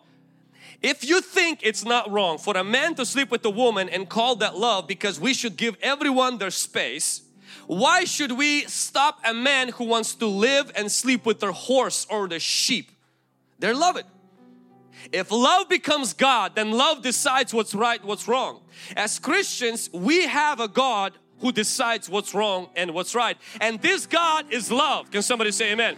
If 0.81 1.03
you 1.03 1.19
think 1.21 1.59
it's 1.61 1.83
not 1.83 2.09
wrong 2.09 2.37
for 2.37 2.55
a 2.55 2.63
man 2.63 2.95
to 2.95 3.05
sleep 3.05 3.31
with 3.31 3.43
a 3.45 3.49
woman 3.49 3.89
and 3.89 4.07
call 4.07 4.37
that 4.37 4.57
love 4.57 4.87
because 4.87 5.19
we 5.19 5.33
should 5.33 5.57
give 5.57 5.75
everyone 5.81 6.37
their 6.37 6.51
space, 6.51 7.21
why 7.67 8.03
should 8.03 8.31
we 8.31 8.65
stop 8.65 9.19
a 9.25 9.33
man 9.33 9.69
who 9.69 9.85
wants 9.85 10.15
to 10.15 10.25
live 10.25 10.71
and 10.75 10.91
sleep 10.91 11.25
with 11.25 11.39
their 11.39 11.51
horse 11.51 12.07
or 12.09 12.27
the 12.27 12.39
sheep? 12.39 12.91
They 13.59 13.73
love 13.73 13.97
it. 13.97 14.05
If 15.11 15.31
love 15.31 15.69
becomes 15.69 16.13
God, 16.13 16.55
then 16.55 16.71
love 16.71 17.01
decides 17.01 17.53
what's 17.53 17.73
right, 17.73 18.03
what's 18.03 18.27
wrong. 18.27 18.61
As 18.95 19.19
Christians, 19.19 19.89
we 19.93 20.27
have 20.27 20.59
a 20.59 20.67
God 20.67 21.13
who 21.39 21.51
decides 21.51 22.09
what's 22.09 22.33
wrong 22.33 22.69
and 22.75 22.93
what's 22.93 23.15
right. 23.15 23.37
And 23.61 23.81
this 23.81 24.05
God 24.05 24.51
is 24.51 24.71
love. 24.71 25.09
Can 25.09 25.21
somebody 25.21 25.51
say 25.51 25.71
amen? 25.71 25.95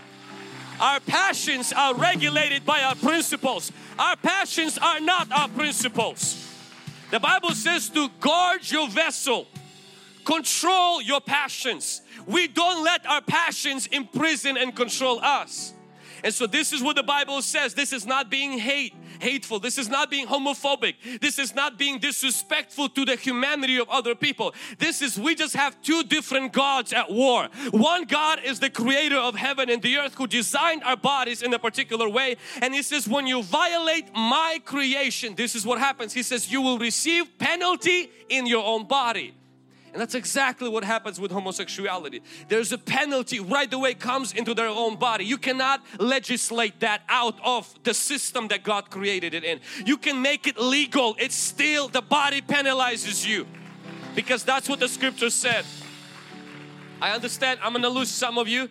Our 0.79 0.99
passions 0.99 1.73
are 1.73 1.95
regulated 1.95 2.65
by 2.65 2.81
our 2.81 2.95
principles. 2.95 3.71
Our 3.99 4.15
passions 4.15 4.77
are 4.77 4.99
not 4.99 5.31
our 5.31 5.47
principles. 5.49 6.47
The 7.11 7.19
Bible 7.19 7.51
says 7.51 7.89
to 7.89 8.09
guard 8.19 8.69
your 8.69 8.87
vessel 8.87 9.47
Control 10.25 11.01
your 11.01 11.21
passions. 11.21 12.01
We 12.25 12.47
don't 12.47 12.83
let 12.83 13.05
our 13.05 13.21
passions 13.21 13.87
imprison 13.87 14.57
and 14.57 14.75
control 14.75 15.19
us. 15.19 15.73
And 16.23 16.33
so 16.33 16.47
this 16.47 16.71
is 16.71 16.83
what 16.83 16.95
the 16.95 17.03
Bible 17.03 17.41
says. 17.41 17.73
This 17.73 17.93
is 17.93 18.05
not 18.05 18.29
being 18.29 18.59
hate, 18.59 18.93
hateful. 19.19 19.59
This 19.59 19.77
is 19.77 19.89
not 19.89 20.11
being 20.11 20.27
homophobic. 20.27 21.19
This 21.19 21.39
is 21.39 21.55
not 21.55 21.79
being 21.79 21.99
disrespectful 21.99 22.89
to 22.89 23.05
the 23.05 23.15
humanity 23.15 23.77
of 23.77 23.89
other 23.89 24.13
people. 24.13 24.53
This 24.77 25.01
is 25.01 25.19
we 25.19 25.35
just 25.35 25.55
have 25.55 25.81
two 25.81 26.03
different 26.03 26.53
gods 26.53 26.93
at 26.93 27.11
war. 27.11 27.47
One 27.71 28.05
God 28.05 28.39
is 28.43 28.59
the 28.59 28.69
creator 28.69 29.17
of 29.17 29.35
heaven 29.35 29.69
and 29.69 29.81
the 29.81 29.97
earth 29.97 30.15
who 30.15 30.27
designed 30.27 30.83
our 30.83 30.97
bodies 30.97 31.41
in 31.41 31.53
a 31.53 31.59
particular 31.59 32.07
way. 32.07 32.37
And 32.61 32.73
he 32.73 32.83
says 32.83 33.07
when 33.07 33.25
you 33.25 33.41
violate 33.41 34.13
my 34.13 34.61
creation, 34.63 35.35
this 35.35 35.55
is 35.55 35.65
what 35.65 35.79
happens. 35.79 36.13
He 36.13 36.23
says 36.23 36.51
you 36.51 36.61
will 36.61 36.77
receive 36.77 37.37
penalty 37.39 38.11
in 38.29 38.45
your 38.45 38.63
own 38.63 38.87
body. 38.87 39.33
And 39.93 40.01
that's 40.01 40.15
exactly 40.15 40.69
what 40.69 40.85
happens 40.85 41.19
with 41.19 41.31
homosexuality. 41.31 42.21
There's 42.47 42.71
a 42.71 42.77
penalty 42.77 43.41
right 43.41 43.71
away 43.73 43.93
comes 43.93 44.31
into 44.31 44.53
their 44.53 44.69
own 44.69 44.95
body. 44.95 45.25
You 45.25 45.37
cannot 45.37 45.83
legislate 45.99 46.79
that 46.79 47.01
out 47.09 47.35
of 47.43 47.73
the 47.83 47.93
system 47.93 48.47
that 48.49 48.63
God 48.63 48.89
created 48.89 49.33
it 49.33 49.43
in. 49.43 49.59
You 49.85 49.97
can 49.97 50.21
make 50.21 50.47
it 50.47 50.57
legal. 50.57 51.15
It's 51.19 51.35
still 51.35 51.89
the 51.89 52.01
body 52.01 52.41
penalizes 52.41 53.27
you. 53.27 53.45
Because 54.15 54.43
that's 54.43 54.69
what 54.69 54.79
the 54.79 54.87
scripture 54.87 55.29
said. 55.29 55.65
I 57.01 57.11
understand 57.11 57.59
I'm 57.61 57.73
gonna 57.73 57.89
lose 57.89 58.09
some 58.09 58.37
of 58.37 58.47
you, 58.47 58.69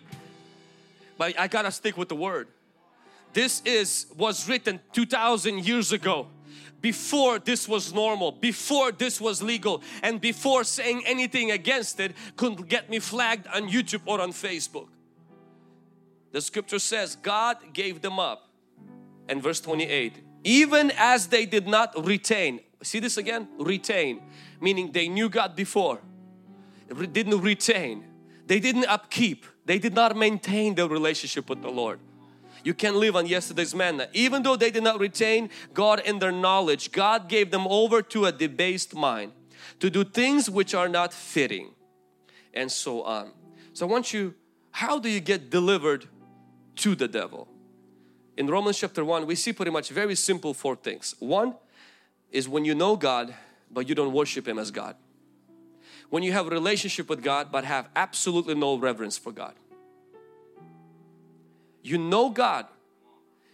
but 1.17 1.39
I 1.39 1.47
gotta 1.47 1.71
stick 1.71 1.97
with 1.97 2.09
the 2.09 2.15
word. 2.15 2.47
This 3.33 3.61
is 3.65 4.07
was 4.17 4.47
written 4.47 4.79
2000 4.93 5.65
years 5.65 5.91
ago 5.91 6.27
before 6.81 7.39
this 7.39 7.67
was 7.67 7.93
normal, 7.93 8.31
before 8.31 8.91
this 8.91 9.21
was 9.21 9.41
legal, 9.41 9.81
and 10.01 10.19
before 10.19 10.63
saying 10.63 11.03
anything 11.05 11.51
against 11.51 11.99
it 11.99 12.13
couldn't 12.35 12.67
get 12.67 12.89
me 12.89 12.99
flagged 12.99 13.47
on 13.47 13.69
YouTube 13.69 14.01
or 14.05 14.19
on 14.19 14.31
Facebook. 14.31 14.87
The 16.31 16.41
scripture 16.41 16.79
says 16.79 17.15
God 17.15 17.57
gave 17.73 18.01
them 18.01 18.19
up. 18.19 18.47
And 19.27 19.41
verse 19.41 19.61
28, 19.61 20.23
even 20.43 20.91
as 20.97 21.27
they 21.27 21.45
did 21.45 21.67
not 21.67 21.93
retain, 22.05 22.59
see 22.81 22.99
this 22.99 23.17
again? 23.17 23.47
Retain, 23.59 24.21
meaning 24.59 24.91
they 24.91 25.07
knew 25.07 25.29
God 25.29 25.55
before, 25.55 25.99
didn't 27.13 27.39
retain, 27.39 28.05
they 28.47 28.59
didn't 28.59 28.85
upkeep, 28.85 29.45
they 29.65 29.79
did 29.79 29.93
not 29.93 30.17
maintain 30.17 30.75
their 30.75 30.87
relationship 30.87 31.49
with 31.49 31.61
the 31.61 31.69
Lord. 31.69 31.99
You 32.63 32.73
can 32.73 32.99
live 32.99 33.15
on 33.15 33.25
yesterday's 33.25 33.73
manna. 33.73 34.07
Even 34.13 34.43
though 34.43 34.55
they 34.55 34.71
did 34.71 34.83
not 34.83 34.99
retain 34.99 35.49
God 35.73 35.99
in 36.01 36.19
their 36.19 36.31
knowledge, 36.31 36.91
God 36.91 37.27
gave 37.27 37.51
them 37.51 37.67
over 37.67 38.01
to 38.03 38.25
a 38.25 38.31
debased 38.31 38.95
mind 38.95 39.31
to 39.79 39.89
do 39.89 40.03
things 40.03 40.49
which 40.49 40.73
are 40.73 40.89
not 40.89 41.13
fitting 41.13 41.71
and 42.53 42.71
so 42.71 43.03
on. 43.03 43.31
So 43.73 43.87
I 43.87 43.89
want 43.89 44.13
you, 44.13 44.35
how 44.71 44.99
do 44.99 45.09
you 45.09 45.19
get 45.19 45.49
delivered 45.49 46.07
to 46.77 46.95
the 46.95 47.07
devil? 47.07 47.47
In 48.37 48.47
Romans 48.47 48.77
chapter 48.77 49.03
1, 49.03 49.25
we 49.25 49.35
see 49.35 49.53
pretty 49.53 49.71
much 49.71 49.89
very 49.89 50.15
simple 50.15 50.53
four 50.53 50.75
things. 50.75 51.15
One 51.19 51.55
is 52.31 52.47
when 52.47 52.65
you 52.65 52.75
know 52.75 52.95
God, 52.95 53.33
but 53.69 53.89
you 53.89 53.95
don't 53.95 54.13
worship 54.13 54.47
Him 54.47 54.57
as 54.57 54.71
God. 54.71 54.95
When 56.09 56.23
you 56.23 56.33
have 56.33 56.47
a 56.47 56.49
relationship 56.49 57.09
with 57.09 57.23
God, 57.23 57.51
but 57.51 57.63
have 57.65 57.87
absolutely 57.95 58.55
no 58.55 58.77
reverence 58.77 59.17
for 59.17 59.31
God 59.31 59.53
you 61.83 61.97
know 61.97 62.29
God 62.29 62.67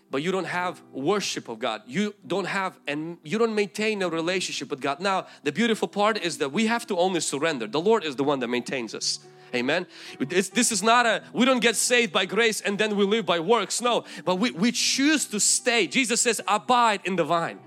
but 0.10 0.22
you 0.22 0.31
don't 0.31 0.46
have 0.46 0.81
worship 0.91 1.50
of 1.50 1.60
God. 1.60 1.81
You 1.86 2.15
don't 2.25 2.46
have 2.46 2.79
and 2.88 3.17
you 3.24 3.38
don't 3.38 3.53
maintain 3.53 4.01
a 4.01 4.10
relationship 4.10 4.69
with 4.69 4.79
God. 4.79 5.00
Now 5.00 5.27
the 5.43 5.51
beautiful 5.51 5.88
part 5.88 6.17
is 6.17 6.38
that 6.38 6.51
we 6.51 6.67
have 6.67 6.88
to 6.88 6.98
only 6.98 7.19
surrender. 7.19 7.67
The 7.67 7.81
Lord 7.81 8.03
is 8.03 8.15
the 8.15 8.24
one 8.24 8.39
that 8.39 8.48
maintains 8.48 8.96
us. 8.96 9.19
Amen? 9.55 9.88
It's, 10.19 10.50
this 10.50 10.72
is 10.72 10.84
not 10.84 11.05
a 11.05 11.24
we 11.34 11.46
don't 11.46 11.62
get 11.62 11.75
saved 11.75 12.12
by 12.12 12.25
grace 12.25 12.62
and 12.62 12.77
then 12.77 12.96
we 12.96 13.05
live 13.05 13.25
by 13.25 13.39
works. 13.39 13.81
No 13.81 14.05
but 14.24 14.36
we, 14.36 14.51
we 14.51 14.72
choose 14.72 15.25
to 15.27 15.39
stay. 15.39 15.88
Jesus 15.88 16.22
says 16.22 16.41
abide 16.48 17.01
in 17.03 17.15
the 17.15 17.24
vine. 17.24 17.60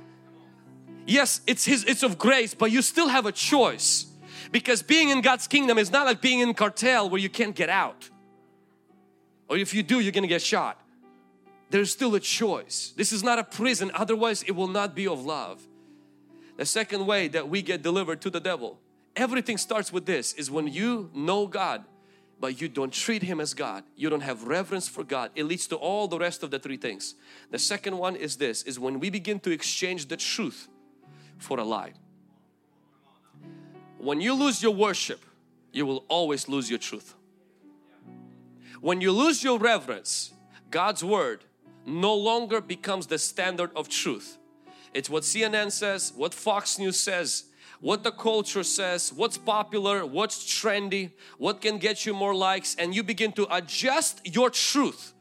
Yes 1.06 1.40
it's 1.46 1.64
his 1.64 1.84
it's 1.84 2.02
of 2.02 2.18
grace 2.18 2.54
but 2.54 2.70
you 2.70 2.80
still 2.82 3.08
have 3.08 3.26
a 3.26 3.32
choice. 3.32 4.06
Because 4.52 4.82
being 4.82 5.10
in 5.10 5.20
God's 5.20 5.46
kingdom 5.46 5.78
is 5.78 5.92
not 5.92 6.06
like 6.06 6.20
being 6.20 6.40
in 6.40 6.54
cartel 6.54 7.08
where 7.08 7.20
you 7.20 7.28
can't 7.28 7.54
get 7.54 7.68
out 7.68 8.10
or 9.50 9.56
if 9.56 9.74
you 9.74 9.82
do, 9.82 9.98
you're 9.98 10.12
gonna 10.12 10.28
get 10.28 10.40
shot. 10.40 10.80
There's 11.70 11.90
still 11.90 12.14
a 12.14 12.20
choice. 12.20 12.92
This 12.96 13.12
is 13.12 13.24
not 13.24 13.40
a 13.40 13.44
prison, 13.44 13.90
otherwise, 13.94 14.44
it 14.44 14.52
will 14.52 14.68
not 14.68 14.94
be 14.94 15.08
of 15.08 15.26
love. 15.26 15.60
The 16.56 16.64
second 16.64 17.04
way 17.06 17.26
that 17.28 17.48
we 17.48 17.60
get 17.60 17.82
delivered 17.82 18.20
to 18.22 18.30
the 18.30 18.40
devil, 18.40 18.78
everything 19.16 19.58
starts 19.58 19.92
with 19.92 20.06
this 20.06 20.32
is 20.34 20.50
when 20.50 20.68
you 20.68 21.10
know 21.12 21.48
God, 21.48 21.84
but 22.38 22.60
you 22.60 22.68
don't 22.68 22.92
treat 22.92 23.22
Him 23.22 23.40
as 23.40 23.52
God, 23.52 23.82
you 23.96 24.08
don't 24.08 24.22
have 24.22 24.44
reverence 24.44 24.88
for 24.88 25.02
God, 25.02 25.32
it 25.34 25.44
leads 25.44 25.66
to 25.68 25.76
all 25.76 26.06
the 26.06 26.18
rest 26.18 26.44
of 26.44 26.52
the 26.52 26.60
three 26.60 26.76
things. 26.76 27.16
The 27.50 27.58
second 27.58 27.98
one 27.98 28.14
is 28.14 28.36
this 28.36 28.62
is 28.62 28.78
when 28.78 29.00
we 29.00 29.10
begin 29.10 29.40
to 29.40 29.50
exchange 29.50 30.06
the 30.06 30.16
truth 30.16 30.68
for 31.38 31.58
a 31.58 31.64
lie. 31.64 31.94
When 33.98 34.20
you 34.20 34.34
lose 34.34 34.62
your 34.62 34.74
worship, 34.74 35.24
you 35.72 35.86
will 35.86 36.04
always 36.08 36.48
lose 36.48 36.70
your 36.70 36.78
truth. 36.78 37.14
When 38.80 39.00
you 39.00 39.12
lose 39.12 39.44
your 39.44 39.58
reverence, 39.58 40.32
God's 40.70 41.04
Word 41.04 41.44
no 41.84 42.14
longer 42.14 42.60
becomes 42.60 43.06
the 43.06 43.18
standard 43.18 43.70
of 43.76 43.88
truth. 43.88 44.38
It's 44.94 45.10
what 45.10 45.22
CNN 45.22 45.70
says, 45.70 46.12
what 46.16 46.32
Fox 46.32 46.78
News 46.78 46.98
says, 46.98 47.44
what 47.80 48.02
the 48.04 48.10
culture 48.10 48.62
says, 48.62 49.12
what's 49.12 49.38
popular, 49.38 50.04
what's 50.04 50.44
trendy, 50.44 51.12
what 51.38 51.60
can 51.60 51.78
get 51.78 52.04
you 52.04 52.14
more 52.14 52.34
likes 52.34 52.74
and 52.74 52.94
you 52.94 53.02
begin 53.02 53.32
to 53.32 53.46
adjust 53.54 54.20
your 54.24 54.50
truth 54.50 55.14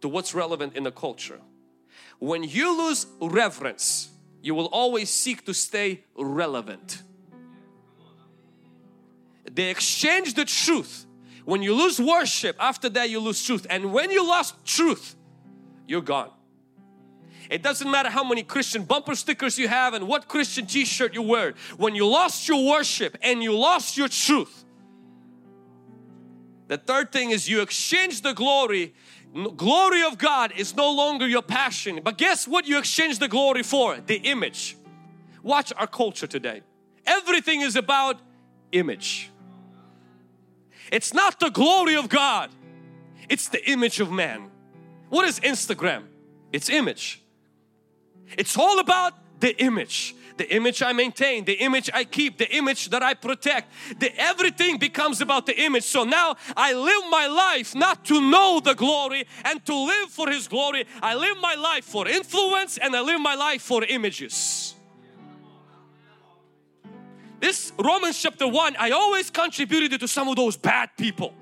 to 0.00 0.08
what's 0.08 0.34
relevant 0.34 0.76
in 0.76 0.84
the 0.84 0.92
culture. 0.92 1.40
When 2.18 2.42
you 2.42 2.76
lose 2.76 3.06
reverence, 3.20 4.10
you 4.42 4.54
will 4.54 4.66
always 4.66 5.10
seek 5.10 5.44
to 5.46 5.54
stay 5.54 6.04
relevant. 6.16 7.02
They 9.50 9.70
exchange 9.70 10.34
the 10.34 10.44
truth 10.44 11.05
when 11.46 11.62
you 11.62 11.74
lose 11.74 12.00
worship, 12.00 12.56
after 12.58 12.88
that 12.90 13.08
you 13.08 13.20
lose 13.20 13.42
truth. 13.42 13.68
And 13.70 13.92
when 13.92 14.10
you 14.10 14.26
lost 14.26 14.56
truth, 14.66 15.14
you're 15.86 16.02
gone. 16.02 16.30
It 17.48 17.62
doesn't 17.62 17.88
matter 17.88 18.10
how 18.10 18.24
many 18.24 18.42
Christian 18.42 18.82
bumper 18.82 19.14
stickers 19.14 19.56
you 19.56 19.68
have 19.68 19.94
and 19.94 20.08
what 20.08 20.26
Christian 20.26 20.66
t-shirt 20.66 21.14
you 21.14 21.22
wear. 21.22 21.54
When 21.76 21.94
you 21.94 22.04
lost 22.04 22.48
your 22.48 22.68
worship 22.68 23.16
and 23.22 23.44
you 23.44 23.56
lost 23.56 23.96
your 23.96 24.08
truth. 24.08 24.64
The 26.66 26.78
third 26.78 27.12
thing 27.12 27.30
is 27.30 27.48
you 27.48 27.60
exchange 27.62 28.22
the 28.22 28.32
glory. 28.32 28.92
Glory 29.56 30.02
of 30.02 30.18
God 30.18 30.52
is 30.56 30.74
no 30.74 30.92
longer 30.92 31.28
your 31.28 31.42
passion. 31.42 32.00
But 32.02 32.18
guess 32.18 32.48
what 32.48 32.66
you 32.66 32.76
exchange 32.76 33.20
the 33.20 33.28
glory 33.28 33.62
for? 33.62 33.96
The 34.00 34.16
image. 34.16 34.76
Watch 35.44 35.72
our 35.76 35.86
culture 35.86 36.26
today. 36.26 36.62
Everything 37.06 37.60
is 37.60 37.76
about 37.76 38.18
image. 38.72 39.30
It's 40.92 41.12
not 41.12 41.40
the 41.40 41.50
glory 41.50 41.96
of 41.96 42.08
God. 42.08 42.50
It's 43.28 43.48
the 43.48 43.68
image 43.68 44.00
of 44.00 44.10
man. 44.10 44.50
What 45.08 45.26
is 45.26 45.40
Instagram? 45.40 46.04
It's 46.52 46.70
image. 46.70 47.22
It's 48.36 48.56
all 48.56 48.78
about 48.80 49.14
the 49.40 49.56
image. 49.62 50.14
The 50.36 50.54
image 50.54 50.82
I 50.82 50.92
maintain, 50.92 51.46
the 51.46 51.54
image 51.54 51.88
I 51.94 52.04
keep, 52.04 52.36
the 52.36 52.54
image 52.54 52.90
that 52.90 53.02
I 53.02 53.14
protect. 53.14 53.72
The, 53.98 54.14
everything 54.20 54.76
becomes 54.78 55.22
about 55.22 55.46
the 55.46 55.58
image. 55.58 55.84
So 55.84 56.04
now 56.04 56.36
I 56.56 56.74
live 56.74 57.10
my 57.10 57.26
life 57.26 57.74
not 57.74 58.04
to 58.06 58.20
know 58.20 58.60
the 58.60 58.74
glory 58.74 59.26
and 59.44 59.64
to 59.64 59.74
live 59.74 60.10
for 60.10 60.28
His 60.28 60.46
glory. 60.46 60.86
I 61.02 61.14
live 61.14 61.38
my 61.40 61.54
life 61.54 61.84
for 61.84 62.06
influence 62.06 62.76
and 62.76 62.94
I 62.94 63.00
live 63.00 63.20
my 63.20 63.34
life 63.34 63.62
for 63.62 63.82
images. 63.84 64.75
This 67.40 67.72
Romans 67.78 68.20
chapter 68.20 68.48
1, 68.48 68.76
I 68.78 68.90
always 68.90 69.30
contributed 69.30 70.00
to 70.00 70.08
some 70.08 70.28
of 70.28 70.36
those 70.36 70.56
bad 70.56 70.90
people. 70.96 71.34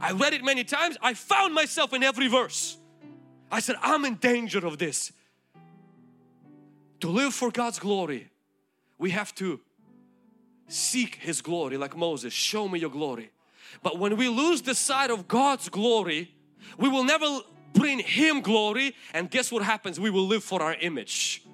I 0.00 0.12
read 0.12 0.34
it 0.34 0.44
many 0.44 0.64
times. 0.64 0.96
I 1.02 1.14
found 1.14 1.54
myself 1.54 1.92
in 1.92 2.02
every 2.02 2.28
verse. 2.28 2.78
I 3.50 3.60
said, 3.60 3.76
I'm 3.82 4.04
in 4.04 4.16
danger 4.16 4.66
of 4.66 4.78
this. 4.78 5.12
To 7.00 7.08
live 7.08 7.34
for 7.34 7.50
God's 7.50 7.78
glory, 7.78 8.30
we 8.98 9.10
have 9.10 9.34
to 9.36 9.60
seek 10.68 11.16
His 11.16 11.42
glory 11.42 11.76
like 11.76 11.96
Moses. 11.96 12.32
Show 12.32 12.68
me 12.68 12.78
your 12.78 12.90
glory. 12.90 13.30
But 13.82 13.98
when 13.98 14.16
we 14.16 14.28
lose 14.28 14.62
the 14.62 14.74
sight 14.74 15.10
of 15.10 15.28
God's 15.28 15.68
glory, 15.68 16.34
we 16.78 16.88
will 16.88 17.04
never 17.04 17.40
bring 17.74 17.98
Him 17.98 18.40
glory. 18.40 18.94
And 19.12 19.30
guess 19.30 19.52
what 19.52 19.62
happens? 19.62 20.00
We 20.00 20.10
will 20.10 20.26
live 20.26 20.42
for 20.42 20.62
our 20.62 20.74
image. 20.74 21.45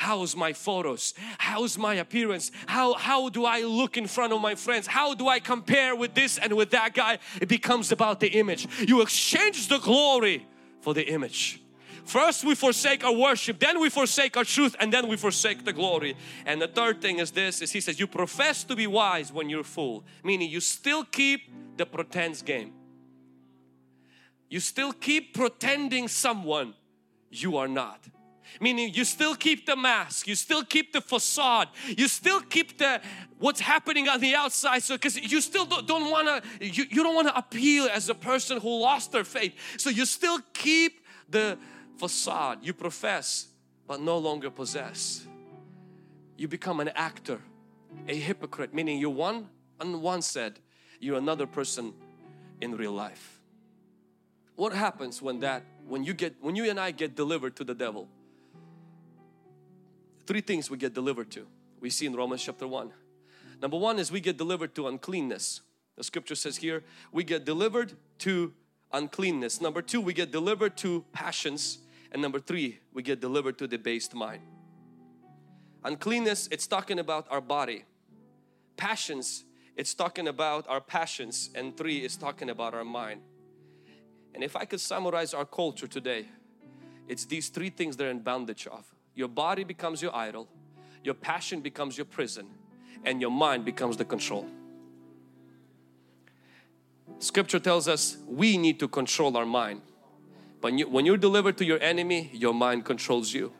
How's 0.00 0.34
my 0.34 0.54
photos? 0.54 1.12
How's 1.36 1.76
my 1.76 1.96
appearance? 1.96 2.50
How, 2.64 2.94
how 2.94 3.28
do 3.28 3.44
I 3.44 3.60
look 3.60 3.98
in 3.98 4.06
front 4.06 4.32
of 4.32 4.40
my 4.40 4.54
friends? 4.54 4.86
How 4.86 5.12
do 5.12 5.28
I 5.28 5.40
compare 5.40 5.94
with 5.94 6.14
this 6.14 6.38
and 6.38 6.54
with 6.54 6.70
that 6.70 6.94
guy? 6.94 7.18
It 7.38 7.48
becomes 7.48 7.92
about 7.92 8.18
the 8.18 8.28
image. 8.28 8.66
You 8.88 9.02
exchange 9.02 9.68
the 9.68 9.76
glory 9.76 10.46
for 10.80 10.94
the 10.94 11.06
image. 11.06 11.60
First 12.06 12.44
we 12.44 12.54
forsake 12.54 13.04
our 13.04 13.12
worship, 13.12 13.58
then 13.58 13.78
we 13.78 13.90
forsake 13.90 14.38
our 14.38 14.44
truth 14.44 14.74
and 14.80 14.90
then 14.90 15.06
we 15.06 15.18
forsake 15.18 15.66
the 15.66 15.72
glory. 15.74 16.16
And 16.46 16.62
the 16.62 16.68
third 16.68 17.02
thing 17.02 17.18
is 17.18 17.30
this, 17.32 17.60
is 17.60 17.70
he 17.70 17.82
says 17.82 18.00
you 18.00 18.06
profess 18.06 18.64
to 18.64 18.74
be 18.74 18.86
wise 18.86 19.30
when 19.30 19.50
you're 19.50 19.64
fool. 19.64 20.02
Meaning 20.24 20.48
you 20.48 20.60
still 20.60 21.04
keep 21.04 21.42
the 21.76 21.84
pretense 21.84 22.40
game. 22.40 22.72
You 24.48 24.60
still 24.60 24.94
keep 24.94 25.34
pretending 25.34 26.08
someone 26.08 26.72
you 27.30 27.58
are 27.58 27.68
not 27.68 28.00
meaning 28.60 28.92
you 28.94 29.04
still 29.04 29.34
keep 29.34 29.66
the 29.66 29.76
mask 29.76 30.26
you 30.26 30.34
still 30.34 30.64
keep 30.64 30.92
the 30.92 31.00
facade 31.00 31.68
you 31.96 32.08
still 32.08 32.40
keep 32.40 32.78
the 32.78 33.00
what's 33.38 33.60
happening 33.60 34.08
on 34.08 34.20
the 34.20 34.34
outside 34.34 34.82
so 34.82 34.94
because 34.94 35.16
you 35.18 35.40
still 35.40 35.66
don't, 35.66 35.86
don't 35.86 36.10
want 36.10 36.26
to 36.26 36.66
you, 36.66 36.84
you 36.90 37.02
don't 37.02 37.14
want 37.14 37.28
to 37.28 37.36
appeal 37.36 37.88
as 37.92 38.08
a 38.08 38.14
person 38.14 38.60
who 38.60 38.80
lost 38.80 39.12
their 39.12 39.24
faith 39.24 39.54
so 39.78 39.90
you 39.90 40.04
still 40.04 40.38
keep 40.52 41.04
the 41.28 41.58
facade 41.98 42.58
you 42.62 42.72
profess 42.72 43.48
but 43.86 44.00
no 44.00 44.18
longer 44.18 44.50
possess 44.50 45.26
you 46.36 46.48
become 46.48 46.80
an 46.80 46.88
actor 46.94 47.40
a 48.08 48.16
hypocrite 48.16 48.72
meaning 48.72 48.98
you 48.98 49.10
one 49.10 49.48
And 49.80 50.02
one 50.02 50.22
said, 50.22 50.60
You're 51.00 51.18
another 51.18 51.46
person 51.46 51.94
in 52.60 52.76
real 52.76 52.92
life. 52.92 53.40
What 54.56 54.74
happens 54.74 55.22
when 55.22 55.40
that, 55.40 55.64
when 55.88 56.04
you 56.04 56.12
get, 56.12 56.36
when 56.40 56.54
you 56.54 56.68
and 56.68 56.78
I 56.78 56.90
get 56.90 57.16
delivered 57.16 57.56
to 57.56 57.64
the 57.64 57.74
devil? 57.74 58.08
Three 60.26 60.40
things 60.40 60.70
we 60.70 60.76
get 60.76 60.94
delivered 60.94 61.30
to. 61.32 61.46
We 61.80 61.90
see 61.90 62.06
in 62.06 62.14
Romans 62.14 62.42
chapter 62.42 62.66
1. 62.66 62.92
Number 63.60 63.76
one 63.76 63.98
is 63.98 64.10
we 64.10 64.20
get 64.20 64.36
delivered 64.36 64.74
to 64.76 64.88
uncleanness. 64.88 65.60
The 65.96 66.04
scripture 66.04 66.34
says 66.34 66.56
here, 66.56 66.82
we 67.12 67.24
get 67.24 67.44
delivered 67.44 67.92
to 68.20 68.54
uncleanness. 68.92 69.60
Number 69.60 69.82
two, 69.82 70.00
we 70.00 70.14
get 70.14 70.32
delivered 70.32 70.76
to 70.78 71.04
passions. 71.12 71.78
And 72.12 72.22
number 72.22 72.40
three, 72.40 72.80
we 72.92 73.02
get 73.02 73.20
delivered 73.20 73.58
to 73.58 73.68
debased 73.68 74.14
mind. 74.14 74.42
Uncleanness, 75.84 76.48
it's 76.50 76.66
talking 76.66 76.98
about 76.98 77.26
our 77.30 77.40
body. 77.40 77.84
Passions, 78.76 79.44
it's 79.76 79.94
talking 79.94 80.28
about 80.28 80.66
our 80.68 80.80
passions. 80.80 81.50
And 81.54 81.76
three 81.76 81.98
is 81.98 82.16
talking 82.16 82.48
about 82.48 82.74
our 82.74 82.84
mind. 82.84 83.20
And 84.34 84.42
if 84.42 84.56
I 84.56 84.64
could 84.64 84.80
summarize 84.80 85.34
our 85.34 85.44
culture 85.44 85.86
today, 85.86 86.26
it's 87.08 87.24
these 87.24 87.48
three 87.48 87.70
things 87.70 87.96
they're 87.96 88.10
in 88.10 88.20
bondage 88.20 88.66
of. 88.66 88.86
Your 89.14 89.28
body 89.28 89.64
becomes 89.64 90.00
your 90.02 90.14
idol, 90.14 90.48
your 91.02 91.14
passion 91.14 91.60
becomes 91.60 91.98
your 91.98 92.04
prison, 92.04 92.46
and 93.04 93.20
your 93.20 93.30
mind 93.30 93.64
becomes 93.64 93.96
the 93.96 94.04
control. 94.04 94.46
Scripture 97.18 97.58
tells 97.58 97.88
us 97.88 98.16
we 98.26 98.56
need 98.56 98.78
to 98.80 98.88
control 98.88 99.36
our 99.36 99.46
mind. 99.46 99.82
But 100.60 100.72
when 100.90 101.06
you're 101.06 101.16
delivered 101.16 101.56
to 101.58 101.64
your 101.64 101.80
enemy, 101.82 102.30
your 102.32 102.54
mind 102.54 102.84
controls 102.84 103.32
you. 103.32 103.52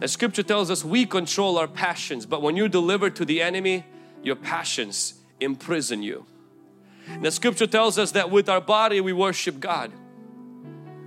The 0.00 0.08
scripture 0.08 0.42
tells 0.42 0.70
us 0.70 0.84
we 0.84 1.06
control 1.06 1.56
our 1.58 1.68
passions, 1.68 2.26
but 2.26 2.42
when 2.42 2.56
you're 2.56 2.68
delivered 2.68 3.16
to 3.16 3.24
the 3.24 3.40
enemy, 3.40 3.84
your 4.22 4.36
passions 4.36 5.14
imprison 5.40 6.02
you. 6.02 6.26
And 7.08 7.24
the 7.24 7.30
scripture 7.30 7.66
tells 7.66 7.98
us 7.98 8.12
that 8.12 8.30
with 8.30 8.48
our 8.48 8.60
body 8.60 9.00
we 9.00 9.12
worship 9.12 9.60
God. 9.60 9.92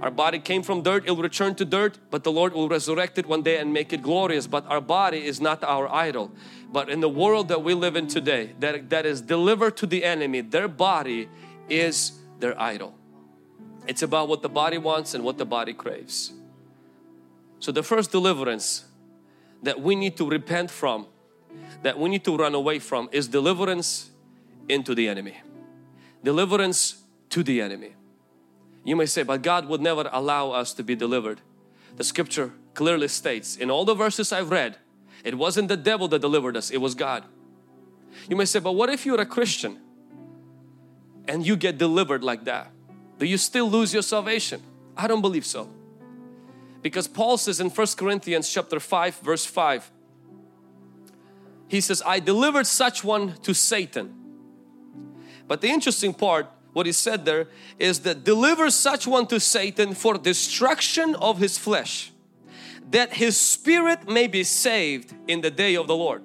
Our 0.02 0.12
body 0.12 0.40
came 0.40 0.62
from 0.62 0.82
dirt, 0.82 1.06
it 1.08 1.12
will 1.12 1.24
return 1.24 1.56
to 1.56 1.66
dirt, 1.66 1.98
but 2.12 2.24
the 2.24 2.32
Lord 2.32 2.54
will 2.54 2.68
resurrect 2.68 3.18
it 3.18 3.26
one 3.26 3.42
day 3.42 3.58
and 3.58 3.72
make 3.72 3.94
it 3.94 4.02
glorious. 4.02 4.46
But 4.46 4.66
our 4.68 4.82
body 4.82 5.26
is 5.26 5.40
not 5.40 5.64
our 5.64 5.92
idol. 5.94 6.32
But 6.72 6.90
in 6.90 7.00
the 7.00 7.10
world 7.10 7.48
that 7.48 7.64
we 7.64 7.74
live 7.74 7.96
in 7.96 8.08
today, 8.08 8.56
that, 8.60 8.90
that 8.90 9.06
is 9.06 9.22
delivered 9.22 9.78
to 9.78 9.86
the 9.88 10.04
enemy, 10.04 10.42
their 10.42 10.68
body 10.68 11.30
is 11.70 12.20
their 12.40 12.60
idol. 12.60 12.94
It's 13.88 14.02
about 14.02 14.28
what 14.28 14.42
the 14.42 14.50
body 14.50 14.78
wants 14.78 15.14
and 15.14 15.24
what 15.24 15.38
the 15.38 15.46
body 15.46 15.74
craves. 15.74 16.34
So 17.60 17.72
the 17.72 17.84
first 17.84 18.12
deliverance 18.12 18.86
that 19.64 19.82
we 19.82 19.96
need 19.96 20.18
to 20.18 20.30
repent 20.30 20.70
from, 20.70 21.08
that 21.84 21.98
we 21.98 22.10
need 22.10 22.26
to 22.26 22.36
run 22.36 22.54
away 22.54 22.80
from 22.80 23.10
is 23.12 23.28
deliverance 23.28 24.10
into 24.68 24.94
the 24.94 25.08
enemy. 25.08 25.38
Deliverance 26.24 27.02
to 27.30 27.44
the 27.44 27.62
enemy. 27.62 27.96
You 28.86 28.96
may 28.96 29.08
say, 29.08 29.24
but 29.24 29.42
God 29.42 29.68
would 29.68 29.82
never 29.82 30.10
allow 30.14 30.52
us 30.52 30.74
to 30.76 30.84
be 30.84 30.96
delivered. 30.96 31.42
The 31.98 32.04
scripture 32.04 32.54
clearly 32.74 33.08
states 33.08 33.58
in 33.58 33.70
all 33.70 33.84
the 33.84 33.96
verses 33.96 34.32
I've 34.32 34.52
read, 34.52 34.78
it 35.24 35.36
wasn't 35.36 35.70
the 35.70 35.78
devil 35.78 36.08
that 36.10 36.20
delivered 36.20 36.56
us, 36.56 36.70
it 36.70 36.78
was 36.78 36.94
God. 36.96 37.26
You 38.30 38.36
may 38.36 38.46
say, 38.46 38.60
but 38.60 38.74
what 38.74 38.90
if 38.90 39.06
you're 39.06 39.20
a 39.20 39.26
Christian 39.26 39.82
and 41.28 41.46
you 41.46 41.56
get 41.56 41.78
delivered 41.78 42.24
like 42.24 42.46
that? 42.46 42.72
Do 43.18 43.26
you 43.26 43.38
still 43.38 43.70
lose 43.70 43.92
your 43.92 44.04
salvation? 44.04 44.62
I 44.96 45.08
don't 45.08 45.22
believe 45.22 45.46
so. 45.46 45.70
Because 46.82 47.08
Paul 47.08 47.38
says 47.38 47.60
in 47.60 47.72
First 47.72 47.98
Corinthians 47.98 48.48
chapter 48.50 48.80
5 48.80 49.20
verse 49.20 49.46
5 49.46 49.92
he 51.68 51.82
says 51.82 52.04
I 52.06 52.20
delivered 52.20 52.68
such 52.68 53.04
one 53.04 53.34
to 53.42 53.54
Satan. 53.54 54.14
But 55.48 55.62
the 55.62 55.70
interesting 55.70 56.14
part 56.14 56.48
what 56.76 56.86
he 56.86 56.92
said 56.92 57.24
there 57.24 57.48
is 57.80 58.02
that 58.02 58.26
deliver 58.26 58.70
such 58.70 59.08
one 59.08 59.26
to 59.28 59.40
Satan 59.40 59.94
for 59.94 60.18
destruction 60.18 61.16
of 61.16 61.38
his 61.38 61.58
flesh 61.58 62.12
that 62.92 63.14
his 63.14 63.40
spirit 63.40 64.10
may 64.10 64.28
be 64.28 64.44
saved 64.44 65.14
in 65.26 65.40
the 65.40 65.50
day 65.50 65.76
of 65.76 65.88
the 65.88 65.96
Lord. 65.96 66.22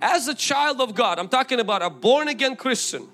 As 0.00 0.28
a 0.28 0.34
child 0.36 0.80
of 0.80 0.94
God, 0.94 1.18
I'm 1.18 1.28
talking 1.28 1.58
about 1.58 1.82
a 1.82 1.90
born 1.90 2.28
again 2.28 2.54
Christian 2.54 3.08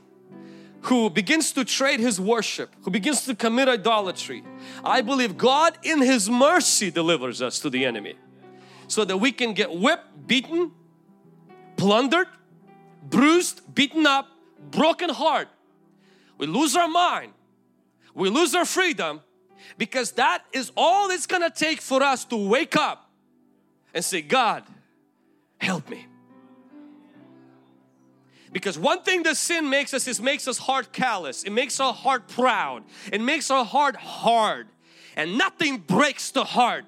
who 0.82 1.08
begins 1.08 1.52
to 1.52 1.64
trade 1.64 2.00
his 2.00 2.20
worship, 2.20 2.74
who 2.82 2.90
begins 2.90 3.24
to 3.24 3.34
commit 3.34 3.66
idolatry, 3.66 4.44
I 4.84 5.00
believe 5.00 5.38
God 5.38 5.78
in 5.82 6.02
His 6.02 6.28
mercy 6.28 6.90
delivers 6.90 7.40
us 7.40 7.60
to 7.60 7.70
the 7.70 7.86
enemy 7.86 8.16
so 8.88 9.06
that 9.06 9.16
we 9.16 9.32
can 9.32 9.54
get 9.54 9.72
whipped, 9.74 10.26
beaten, 10.26 10.72
plundered, 11.78 12.26
bruised, 13.02 13.74
beaten 13.74 14.06
up, 14.06 14.28
broken 14.70 15.08
heart. 15.08 15.48
We 16.42 16.48
lose 16.48 16.74
our 16.74 16.88
mind, 16.88 17.34
we 18.16 18.28
lose 18.28 18.52
our 18.56 18.64
freedom 18.64 19.20
because 19.78 20.10
that 20.12 20.42
is 20.52 20.72
all 20.76 21.08
it's 21.10 21.28
gonna 21.28 21.50
take 21.50 21.80
for 21.80 22.02
us 22.02 22.24
to 22.24 22.36
wake 22.36 22.74
up 22.74 23.08
and 23.94 24.04
say, 24.04 24.22
God, 24.22 24.64
help 25.58 25.88
me. 25.88 26.08
Because 28.50 28.76
one 28.76 29.04
thing 29.04 29.22
that 29.22 29.36
sin 29.36 29.70
makes 29.70 29.94
us 29.94 30.08
is 30.08 30.20
makes 30.20 30.48
us 30.48 30.58
heart 30.58 30.92
callous. 30.92 31.44
It 31.44 31.50
makes 31.50 31.78
our 31.78 31.94
heart 31.94 32.26
proud. 32.26 32.82
It 33.12 33.20
makes 33.20 33.48
our 33.48 33.64
heart 33.64 33.94
hard. 33.94 34.66
And 35.14 35.38
nothing 35.38 35.78
breaks 35.78 36.32
the 36.32 36.42
heart 36.42 36.84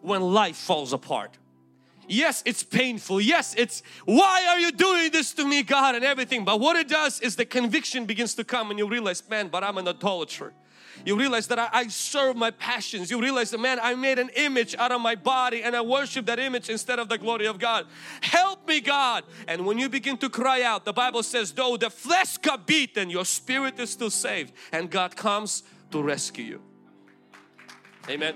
when 0.00 0.22
life 0.22 0.56
falls 0.56 0.94
apart. 0.94 1.36
Yes, 2.08 2.42
it's 2.44 2.62
painful. 2.62 3.20
Yes, 3.20 3.54
it's 3.56 3.82
why 4.04 4.46
are 4.48 4.58
you 4.58 4.72
doing 4.72 5.10
this 5.10 5.32
to 5.34 5.44
me, 5.44 5.62
God, 5.62 5.94
and 5.94 6.04
everything. 6.04 6.44
But 6.44 6.60
what 6.60 6.76
it 6.76 6.88
does 6.88 7.20
is 7.20 7.36
the 7.36 7.44
conviction 7.44 8.04
begins 8.06 8.34
to 8.34 8.44
come 8.44 8.70
and 8.70 8.78
you 8.78 8.88
realize, 8.88 9.22
man, 9.28 9.48
but 9.48 9.64
I'm 9.64 9.78
an 9.78 9.88
idolater. 9.88 10.52
You 11.04 11.18
realize 11.18 11.48
that 11.48 11.58
I, 11.58 11.68
I, 11.72 11.86
serve 11.88 12.36
my 12.36 12.50
passions. 12.50 13.10
You 13.10 13.20
realize 13.20 13.50
that, 13.50 13.58
man, 13.58 13.78
I 13.82 13.94
made 13.94 14.18
an 14.18 14.30
image 14.36 14.74
out 14.76 14.92
of 14.92 15.00
my 15.00 15.14
body 15.14 15.62
and 15.62 15.74
I 15.74 15.80
worship 15.80 16.26
that 16.26 16.38
image 16.38 16.70
instead 16.70 16.98
of 16.98 17.08
the 17.08 17.18
glory 17.18 17.46
of 17.46 17.58
God. 17.58 17.86
Help 18.20 18.66
me, 18.68 18.80
God. 18.80 19.24
And 19.48 19.66
when 19.66 19.78
you 19.78 19.88
begin 19.88 20.16
to 20.18 20.30
cry 20.30 20.62
out, 20.62 20.84
the 20.84 20.92
Bible 20.92 21.22
says, 21.22 21.52
though 21.52 21.76
the 21.76 21.90
flesh 21.90 22.36
got 22.38 22.66
beaten, 22.66 23.10
your 23.10 23.24
spirit 23.24 23.78
is 23.80 23.90
still 23.90 24.10
saved 24.10 24.52
and 24.72 24.90
God 24.90 25.16
comes 25.16 25.64
to 25.90 26.02
rescue 26.02 26.44
you. 26.44 26.62
Amen. 28.08 28.34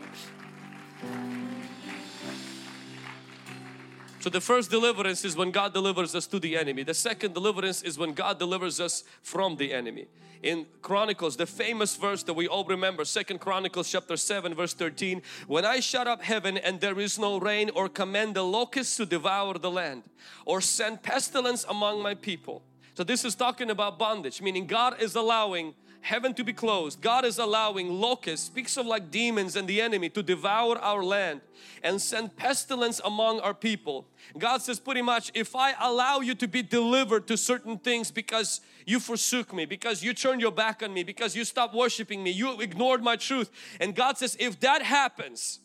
So 4.29 4.33
the 4.33 4.43
first 4.43 4.71
deliverance 4.71 5.25
is 5.25 5.39
when 5.39 5.51
God 5.51 5.73
delivers 5.73 6.15
us 6.15 6.27
to 6.27 6.39
the 6.39 6.55
enemy. 6.55 6.83
The 6.83 6.93
second 6.93 7.33
deliverance 7.33 7.81
is 7.81 7.97
when 7.97 8.13
God 8.13 8.39
delivers 8.39 8.79
us 8.79 9.03
from 9.23 9.57
the 9.57 9.73
enemy. 9.73 10.07
In 10.43 10.67
Chronicles, 10.83 11.39
the 11.39 11.47
famous 11.47 11.97
verse 11.97 12.23
that 12.25 12.35
we 12.35 12.47
all 12.47 12.63
remember, 12.67 13.07
Second 13.07 13.41
Chronicles 13.41 13.91
chapter 13.91 14.19
7 14.19 14.53
verse 14.55 14.75
13, 14.75 15.23
when 15.47 15.65
I 15.65 15.81
shut 15.81 16.07
up 16.07 16.23
heaven 16.23 16.59
and 16.59 16.79
there 16.79 17.01
is 17.01 17.19
no 17.19 17.41
rain 17.41 17.71
or 17.71 17.89
command 17.89 18.37
the 18.37 18.43
locusts 18.43 18.99
to 18.99 19.07
devour 19.07 19.55
the 19.55 19.71
land 19.71 20.03
or 20.45 20.61
send 20.61 21.03
pestilence 21.03 21.65
among 21.67 22.03
my 22.03 22.13
people. 22.13 22.63
So 22.93 23.05
this 23.05 23.25
is 23.25 23.35
talking 23.35 23.71
about 23.71 23.99
bondage, 23.99 24.43
meaning 24.43 24.67
God 24.67 25.01
is 25.01 25.15
allowing 25.15 25.73
heaven 26.01 26.35
to 26.35 26.45
be 26.45 26.53
closed. 26.53 27.01
God 27.01 27.25
is 27.25 27.39
allowing 27.39 28.01
locusts, 28.01 28.47
speaks 28.47 28.77
of 28.77 28.87
like 28.87 29.11
demons 29.11 29.57
and 29.57 29.69
the 29.69 29.81
enemy 29.81 30.09
to 30.11 30.23
devour 30.23 30.79
our 30.79 31.03
land 31.03 31.41
and 31.83 32.01
send 32.01 32.37
pestilence 32.37 33.01
among 33.05 33.41
our 33.41 33.55
people. 33.55 34.07
God 34.37 34.63
says 34.63 34.79
pretty 34.81 35.03
much, 35.03 35.31
if 35.35 35.55
I 35.55 35.75
allow 35.81 36.21
you 36.21 36.35
to 36.37 36.49
be 36.49 36.63
delivered 36.63 37.27
to 37.29 37.37
certain 37.37 37.79
things 37.79 38.11
because 38.11 38.61
you 38.87 39.01
forsook 39.01 39.53
me, 39.53 39.65
because 39.67 40.03
you 40.03 40.15
turned 40.15 40.41
your 40.41 40.53
back 40.53 40.83
on 40.83 40.93
me, 40.93 41.03
because 41.03 41.37
you 41.37 41.45
stopped 41.45 41.75
worshiping 41.75 42.23
me, 42.23 42.31
you 42.31 42.61
ignored 42.61 43.03
my 43.03 43.17
truth. 43.17 43.51
And 43.81 43.95
God 43.95 44.19
says, 44.19 44.37
if 44.41 44.61
that 44.61 44.83
happens, 44.83 45.61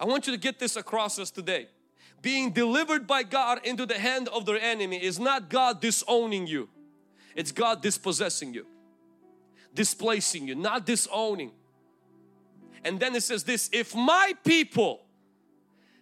I 0.00 0.04
want 0.04 0.26
you 0.26 0.32
to 0.32 0.38
get 0.38 0.58
this 0.58 0.76
across 0.76 1.18
us 1.18 1.30
today. 1.30 1.68
Being 2.22 2.52
delivered 2.52 3.06
by 3.06 3.24
God 3.24 3.60
into 3.64 3.84
the 3.84 3.98
hand 3.98 4.28
of 4.28 4.46
their 4.46 4.60
enemy 4.60 5.02
is 5.02 5.18
not 5.18 5.50
God 5.50 5.80
disowning 5.80 6.46
you. 6.46 6.68
It's 7.34 7.50
God 7.50 7.82
dispossessing 7.82 8.54
you 8.54 8.66
displacing 9.74 10.48
you, 10.48 10.54
not 10.54 10.86
disowning. 10.86 11.52
And 12.84 12.98
then 12.98 13.14
it 13.14 13.22
says 13.22 13.44
this, 13.44 13.70
if 13.72 13.94
my 13.94 14.34
people, 14.44 15.02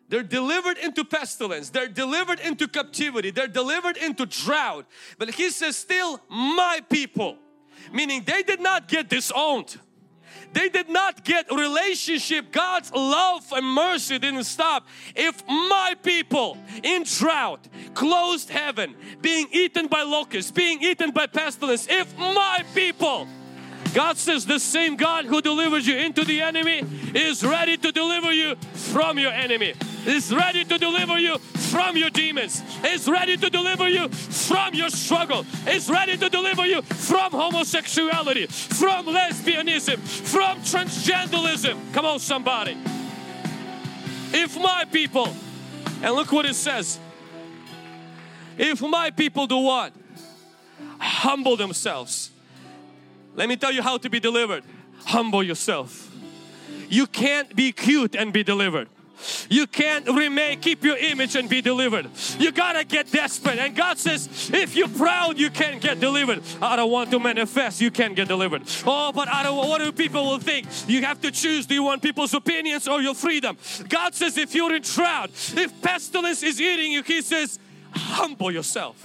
they're 0.08 0.22
delivered 0.22 0.78
into 0.78 1.04
pestilence, 1.04 1.70
they're 1.70 1.88
delivered 1.88 2.40
into 2.40 2.66
captivity, 2.66 3.30
they're 3.30 3.46
delivered 3.46 3.96
into 3.96 4.26
drought. 4.26 4.86
But 5.18 5.30
he 5.30 5.50
says 5.50 5.76
still 5.76 6.20
my 6.28 6.80
people, 6.88 7.36
meaning 7.92 8.24
they 8.24 8.42
did 8.42 8.60
not 8.60 8.88
get 8.88 9.08
disowned. 9.08 9.78
They 10.52 10.68
did 10.68 10.88
not 10.88 11.24
get 11.24 11.46
relationship. 11.52 12.50
God's 12.50 12.90
love 12.92 13.52
and 13.52 13.64
mercy 13.64 14.18
didn't 14.18 14.44
stop. 14.44 14.88
If 15.14 15.46
my 15.46 15.94
people 16.02 16.58
in 16.82 17.04
drought, 17.04 17.68
closed 17.94 18.50
heaven, 18.50 18.96
being 19.20 19.46
eaten 19.52 19.86
by 19.86 20.02
locusts, 20.02 20.50
being 20.50 20.82
eaten 20.82 21.12
by 21.12 21.28
pestilence, 21.28 21.86
if 21.88 22.16
my 22.18 22.64
people 22.74 23.28
God 23.94 24.16
says 24.16 24.46
the 24.46 24.60
same 24.60 24.96
God 24.96 25.24
who 25.24 25.42
delivers 25.42 25.86
you 25.86 25.96
into 25.96 26.24
the 26.24 26.40
enemy 26.40 26.84
is 27.14 27.44
ready 27.44 27.76
to 27.76 27.90
deliver 27.90 28.32
you 28.32 28.54
from 28.72 29.18
your 29.18 29.32
enemy. 29.32 29.74
Is 30.06 30.32
ready 30.32 30.64
to 30.64 30.78
deliver 30.78 31.18
you 31.18 31.38
from 31.38 31.96
your 31.96 32.10
demons. 32.10 32.62
Is 32.84 33.08
ready 33.08 33.36
to 33.36 33.50
deliver 33.50 33.88
you 33.88 34.08
from 34.08 34.74
your 34.74 34.90
struggle. 34.90 35.44
Is 35.66 35.90
ready 35.90 36.16
to 36.16 36.28
deliver 36.28 36.64
you 36.66 36.82
from 36.82 37.32
homosexuality, 37.32 38.46
from 38.46 39.06
lesbianism, 39.06 39.98
from 39.98 40.58
transgenderism. 40.60 41.92
Come 41.92 42.06
on, 42.06 42.18
somebody. 42.20 42.76
If 44.32 44.56
my 44.56 44.84
people, 44.90 45.28
and 46.02 46.14
look 46.14 46.32
what 46.32 46.46
it 46.46 46.54
says. 46.54 46.98
If 48.56 48.80
my 48.80 49.10
people 49.10 49.46
do 49.46 49.58
what? 49.58 49.92
Humble 50.98 51.56
themselves. 51.56 52.30
Let 53.34 53.48
me 53.48 53.56
tell 53.56 53.72
you 53.72 53.82
how 53.82 53.98
to 53.98 54.10
be 54.10 54.20
delivered. 54.20 54.64
Humble 55.06 55.42
yourself. 55.42 56.14
You 56.88 57.06
can't 57.06 57.54
be 57.54 57.72
cute 57.72 58.16
and 58.16 58.32
be 58.32 58.42
delivered. 58.42 58.88
You 59.48 59.66
can't 59.66 60.06
remain, 60.06 60.60
keep 60.60 60.82
your 60.82 60.96
image 60.96 61.36
and 61.36 61.48
be 61.48 61.60
delivered. 61.60 62.08
You 62.38 62.52
gotta 62.52 62.84
get 62.84 63.10
desperate. 63.12 63.58
And 63.58 63.76
God 63.76 63.98
says, 63.98 64.50
if 64.52 64.74
you're 64.74 64.88
proud, 64.88 65.38
you 65.38 65.50
can't 65.50 65.80
get 65.80 66.00
delivered. 66.00 66.42
I 66.60 66.76
don't 66.76 66.90
want 66.90 67.10
to 67.10 67.18
manifest, 67.18 67.80
you 67.80 67.90
can't 67.90 68.16
get 68.16 68.28
delivered. 68.28 68.62
Oh, 68.86 69.12
but 69.12 69.28
I 69.28 69.42
don't 69.42 69.56
what 69.56 69.80
do 69.80 69.92
people 69.92 70.24
will 70.24 70.38
think? 70.38 70.66
You 70.88 71.02
have 71.04 71.20
to 71.20 71.30
choose. 71.30 71.66
Do 71.66 71.74
you 71.74 71.82
want 71.82 72.02
people's 72.02 72.32
opinions 72.32 72.88
or 72.88 73.02
your 73.02 73.14
freedom? 73.14 73.56
God 73.88 74.14
says, 74.14 74.38
if 74.38 74.54
you're 74.54 74.74
in 74.74 74.82
drought, 74.82 75.30
if 75.54 75.82
pestilence 75.82 76.42
is 76.42 76.60
eating 76.60 76.92
you, 76.92 77.02
He 77.02 77.20
says, 77.20 77.58
humble 77.92 78.50
yourself. 78.50 79.04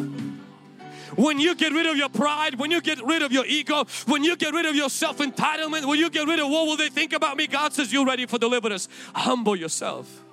When 1.16 1.40
you 1.40 1.56
get 1.56 1.72
rid 1.72 1.86
of 1.86 1.96
your 1.96 2.10
pride, 2.10 2.56
when 2.56 2.72
you 2.72 2.82
get 2.82 3.04
rid 3.04 3.22
of 3.22 3.32
your 3.32 3.46
ego, 3.46 3.86
when 4.08 4.24
you 4.24 4.36
get 4.36 4.54
rid 4.54 4.66
of 4.66 4.76
your 4.76 4.90
self 4.90 5.20
entitlement, 5.20 5.86
when 5.86 6.00
you 6.00 6.10
get 6.10 6.28
rid 6.28 6.40
of 6.40 6.50
what 6.50 6.66
will 6.68 6.78
they 6.78 6.90
think 6.90 7.14
about 7.14 7.38
me, 7.38 7.48
God 7.48 7.74
says 7.74 7.94
you're 7.94 8.06
ready 8.06 8.26
for 8.26 8.38
deliverance. 8.38 8.88
Humble 9.14 9.56
yourself. 9.56 10.24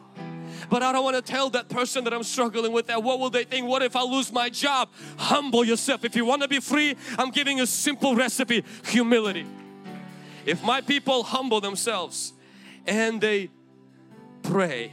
But 0.70 0.82
I 0.82 0.92
don't 0.92 1.04
want 1.04 1.16
to 1.16 1.22
tell 1.22 1.50
that 1.50 1.68
person 1.68 2.04
that 2.04 2.14
I'm 2.14 2.22
struggling 2.22 2.72
with 2.72 2.86
that. 2.86 3.02
What 3.02 3.18
will 3.18 3.30
they 3.30 3.44
think? 3.44 3.66
What 3.66 3.82
if 3.82 3.94
I 3.94 4.02
lose 4.02 4.32
my 4.32 4.48
job? 4.48 4.88
Humble 5.18 5.64
yourself. 5.64 6.04
If 6.04 6.16
you 6.16 6.24
want 6.24 6.42
to 6.42 6.48
be 6.48 6.60
free, 6.60 6.96
I'm 7.18 7.30
giving 7.30 7.58
you 7.58 7.64
a 7.64 7.66
simple 7.66 8.14
recipe 8.14 8.64
humility. 8.86 9.46
If 10.46 10.64
my 10.64 10.80
people 10.80 11.22
humble 11.22 11.60
themselves 11.60 12.32
and 12.86 13.20
they 13.20 13.50
pray, 14.42 14.92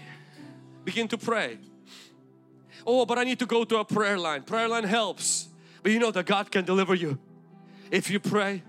begin 0.84 1.08
to 1.10 1.18
pray. 1.18 1.58
Oh, 2.86 3.06
but 3.06 3.18
I 3.18 3.24
need 3.24 3.40
to 3.40 3.46
go 3.46 3.64
to 3.64 3.78
a 3.78 3.86
prayer 3.86 4.18
line. 4.18 4.44
Prayer 4.44 4.68
line 4.68 4.84
helps. 4.84 5.49
But 5.84 5.92
you 5.92 6.00
know 6.00 6.12
that 6.12 6.26
God 6.26 6.52
can 6.52 6.66
deliver 6.66 6.94
you 6.94 7.20
if 7.92 8.10
you 8.10 8.20
pray. 8.20 8.64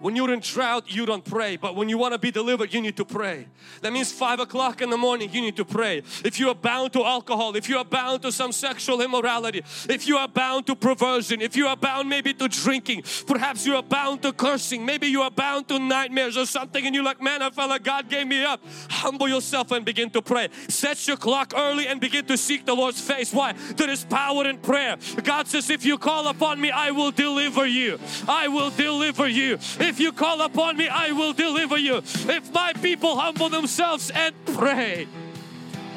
When 0.00 0.16
you're 0.16 0.32
in 0.32 0.40
drought, 0.40 0.84
you 0.86 1.06
don't 1.06 1.24
pray. 1.24 1.56
But 1.56 1.74
when 1.76 1.88
you 1.88 1.98
want 1.98 2.12
to 2.12 2.18
be 2.18 2.30
delivered, 2.30 2.72
you 2.72 2.80
need 2.80 2.96
to 2.96 3.04
pray. 3.04 3.46
That 3.82 3.92
means 3.92 4.12
five 4.12 4.40
o'clock 4.40 4.82
in 4.82 4.90
the 4.90 4.96
morning, 4.96 5.30
you 5.32 5.40
need 5.40 5.56
to 5.56 5.64
pray. 5.64 6.02
If 6.24 6.38
you 6.38 6.48
are 6.48 6.54
bound 6.54 6.92
to 6.94 7.04
alcohol, 7.04 7.56
if 7.56 7.68
you 7.68 7.78
are 7.78 7.84
bound 7.84 8.22
to 8.22 8.32
some 8.32 8.52
sexual 8.52 9.00
immorality, 9.00 9.62
if 9.88 10.06
you 10.06 10.16
are 10.16 10.28
bound 10.28 10.66
to 10.66 10.76
perversion, 10.76 11.40
if 11.40 11.56
you 11.56 11.66
are 11.66 11.76
bound 11.76 12.08
maybe 12.08 12.32
to 12.34 12.48
drinking, 12.48 13.04
perhaps 13.26 13.66
you 13.66 13.76
are 13.76 13.82
bound 13.82 14.22
to 14.22 14.32
cursing, 14.32 14.84
maybe 14.84 15.06
you 15.06 15.22
are 15.22 15.30
bound 15.30 15.68
to 15.68 15.78
nightmares 15.78 16.36
or 16.36 16.46
something, 16.46 16.86
and 16.86 16.94
you're 16.94 17.04
like, 17.04 17.20
man, 17.20 17.42
I 17.42 17.50
felt 17.50 17.70
like 17.70 17.82
God 17.82 18.08
gave 18.08 18.26
me 18.26 18.44
up. 18.44 18.60
Humble 18.90 19.28
yourself 19.28 19.70
and 19.72 19.84
begin 19.84 20.10
to 20.10 20.22
pray. 20.22 20.48
Set 20.68 21.06
your 21.06 21.16
clock 21.16 21.52
early 21.56 21.86
and 21.86 22.00
begin 22.00 22.24
to 22.26 22.36
seek 22.36 22.66
the 22.66 22.74
Lord's 22.74 23.00
face. 23.00 23.32
Why? 23.32 23.52
There 23.52 23.90
is 23.90 24.04
power 24.04 24.46
in 24.46 24.58
prayer. 24.58 24.96
God 25.22 25.48
says, 25.48 25.70
if 25.70 25.84
you 25.84 25.98
call 25.98 26.28
upon 26.28 26.60
me, 26.60 26.70
I 26.70 26.90
will 26.90 27.10
deliver 27.10 27.66
you. 27.66 27.98
I 28.28 28.48
will 28.48 28.70
deliver 28.70 29.28
you. 29.28 29.58
You 30.00 30.12
call 30.12 30.42
upon 30.42 30.76
me, 30.76 30.88
I 30.88 31.12
will 31.12 31.32
deliver 31.32 31.76
you. 31.76 31.98
If 31.98 32.52
my 32.52 32.72
people 32.72 33.16
humble 33.16 33.48
themselves 33.48 34.10
and 34.10 34.34
pray. 34.46 35.06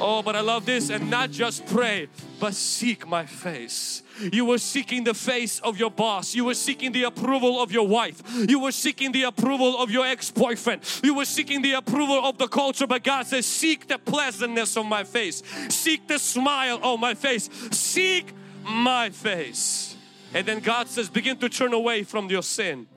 Oh, 0.01 0.21
but 0.21 0.35
I 0.35 0.41
love 0.41 0.65
this 0.65 0.89
and 0.89 1.09
not 1.09 1.31
just 1.31 1.65
pray, 1.65 2.07
but 2.39 2.53
seek 2.53 3.05
my 3.05 3.25
face. 3.25 4.01
You 4.31 4.45
were 4.45 4.57
seeking 4.57 5.03
the 5.03 5.13
face 5.13 5.59
of 5.59 5.77
your 5.77 5.91
boss. 5.91 6.33
You 6.35 6.45
were 6.45 6.53
seeking 6.53 6.91
the 6.91 7.03
approval 7.03 7.61
of 7.61 7.71
your 7.71 7.87
wife. 7.87 8.21
You 8.33 8.59
were 8.59 8.71
seeking 8.71 9.11
the 9.11 9.23
approval 9.23 9.77
of 9.77 9.91
your 9.91 10.05
ex-boyfriend. 10.05 10.81
You 11.03 11.15
were 11.15 11.25
seeking 11.25 11.61
the 11.61 11.73
approval 11.73 12.25
of 12.25 12.37
the 12.37 12.47
culture. 12.47 12.87
But 12.87 13.03
God 13.03 13.27
says, 13.27 13.45
seek 13.45 13.87
the 13.87 13.97
pleasantness 13.97 14.77
of 14.77 14.85
my 14.85 15.03
face. 15.03 15.43
Seek 15.69 16.07
the 16.07 16.19
smile 16.19 16.79
of 16.81 16.99
my 16.99 17.13
face. 17.13 17.49
Seek 17.71 18.31
my 18.63 19.09
face. 19.09 19.95
And 20.33 20.45
then 20.45 20.59
God 20.59 20.87
says, 20.87 21.09
begin 21.09 21.37
to 21.37 21.49
turn 21.49 21.73
away 21.73 22.03
from 22.03 22.29
your 22.29 22.43
sin 22.43 22.87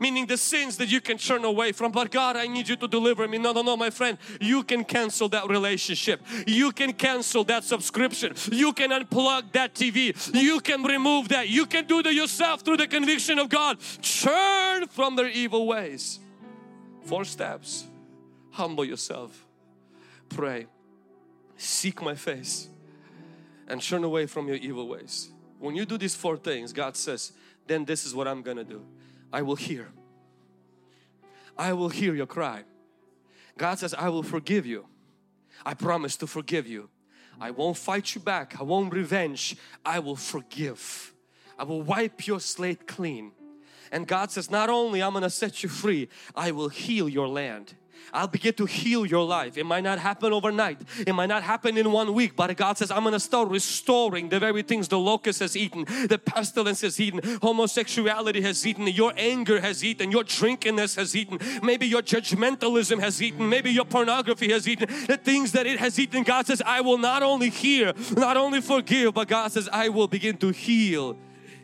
meaning 0.00 0.26
the 0.26 0.36
sins 0.36 0.76
that 0.78 0.90
you 0.90 1.00
can 1.00 1.18
turn 1.18 1.44
away 1.44 1.72
from. 1.72 1.92
But 1.92 2.10
God, 2.10 2.36
I 2.36 2.46
need 2.46 2.68
you 2.68 2.76
to 2.76 2.88
deliver 2.88 3.26
me. 3.26 3.38
No, 3.38 3.52
no, 3.52 3.62
no, 3.62 3.76
my 3.76 3.90
friend, 3.90 4.18
you 4.40 4.62
can 4.62 4.84
cancel 4.84 5.28
that 5.30 5.48
relationship. 5.48 6.20
You 6.46 6.72
can 6.72 6.92
cancel 6.92 7.44
that 7.44 7.64
subscription. 7.64 8.34
You 8.50 8.72
can 8.72 8.90
unplug 8.90 9.52
that 9.52 9.74
TV. 9.74 10.14
You 10.34 10.60
can 10.60 10.82
remove 10.82 11.28
that. 11.28 11.48
You 11.48 11.66
can 11.66 11.86
do 11.86 12.02
that 12.02 12.14
yourself 12.14 12.62
through 12.62 12.78
the 12.78 12.86
conviction 12.86 13.38
of 13.38 13.48
God. 13.48 13.78
Turn 14.02 14.86
from 14.88 15.16
their 15.16 15.28
evil 15.28 15.66
ways. 15.66 16.20
Four 17.04 17.24
steps. 17.24 17.86
Humble 18.50 18.84
yourself. 18.84 19.46
Pray. 20.28 20.66
Seek 21.56 22.02
my 22.02 22.14
face 22.14 22.68
and 23.66 23.82
turn 23.82 24.04
away 24.04 24.26
from 24.26 24.48
your 24.48 24.56
evil 24.56 24.88
ways. 24.88 25.30
When 25.58 25.74
you 25.74 25.84
do 25.84 25.98
these 25.98 26.14
four 26.14 26.36
things, 26.36 26.72
God 26.72 26.96
says, 26.96 27.32
then 27.66 27.84
this 27.84 28.06
is 28.06 28.14
what 28.14 28.26
I'm 28.26 28.42
gonna 28.42 28.64
do. 28.64 28.84
I 29.32 29.42
will 29.42 29.56
hear. 29.56 29.88
I 31.56 31.72
will 31.72 31.88
hear 31.88 32.14
your 32.14 32.26
cry. 32.26 32.64
God 33.56 33.78
says, 33.78 33.94
I 33.94 34.08
will 34.08 34.22
forgive 34.22 34.64
you. 34.64 34.86
I 35.66 35.74
promise 35.74 36.16
to 36.16 36.26
forgive 36.26 36.66
you. 36.66 36.88
I 37.40 37.50
won't 37.50 37.76
fight 37.76 38.14
you 38.14 38.20
back. 38.20 38.60
I 38.60 38.62
won't 38.62 38.92
revenge. 38.92 39.56
I 39.84 39.98
will 39.98 40.16
forgive. 40.16 41.12
I 41.58 41.64
will 41.64 41.82
wipe 41.82 42.26
your 42.26 42.40
slate 42.40 42.86
clean. 42.86 43.32
And 43.90 44.06
God 44.06 44.30
says, 44.30 44.50
not 44.50 44.70
only 44.70 45.02
I'm 45.02 45.12
going 45.12 45.22
to 45.22 45.30
set 45.30 45.62
you 45.62 45.68
free, 45.68 46.08
I 46.34 46.50
will 46.50 46.68
heal 46.68 47.08
your 47.08 47.28
land. 47.28 47.74
I'll 48.12 48.28
begin 48.28 48.54
to 48.54 48.66
heal 48.66 49.04
your 49.04 49.24
life. 49.24 49.58
It 49.58 49.64
might 49.64 49.84
not 49.84 49.98
happen 49.98 50.32
overnight. 50.32 50.80
It 51.06 51.12
might 51.12 51.26
not 51.26 51.42
happen 51.42 51.76
in 51.76 51.92
one 51.92 52.14
week, 52.14 52.36
but 52.36 52.54
God 52.56 52.78
says, 52.78 52.90
I'm 52.90 53.02
going 53.02 53.12
to 53.12 53.20
start 53.20 53.48
restoring 53.48 54.28
the 54.28 54.38
very 54.38 54.62
things 54.62 54.88
the 54.88 54.98
locust 54.98 55.40
has 55.40 55.56
eaten, 55.56 55.84
the 56.08 56.18
pestilence 56.18 56.80
has 56.82 57.00
eaten, 57.00 57.20
homosexuality 57.42 58.40
has 58.42 58.66
eaten, 58.66 58.86
your 58.86 59.12
anger 59.16 59.60
has 59.60 59.84
eaten, 59.84 60.10
your 60.10 60.24
drinkingness 60.24 60.96
has 60.96 61.14
eaten, 61.14 61.38
maybe 61.62 61.86
your 61.86 62.02
judgmentalism 62.02 63.00
has 63.00 63.20
eaten, 63.22 63.48
maybe 63.48 63.70
your 63.70 63.84
pornography 63.84 64.50
has 64.50 64.68
eaten, 64.68 64.88
the 65.06 65.16
things 65.16 65.52
that 65.52 65.66
it 65.66 65.78
has 65.78 65.98
eaten. 65.98 66.22
God 66.22 66.46
says, 66.46 66.62
I 66.64 66.80
will 66.80 66.98
not 66.98 67.22
only 67.22 67.50
hear, 67.50 67.92
not 68.16 68.36
only 68.36 68.60
forgive, 68.60 69.14
but 69.14 69.28
God 69.28 69.52
says, 69.52 69.68
I 69.72 69.88
will 69.88 70.08
begin 70.08 70.36
to 70.38 70.50
heal 70.50 71.16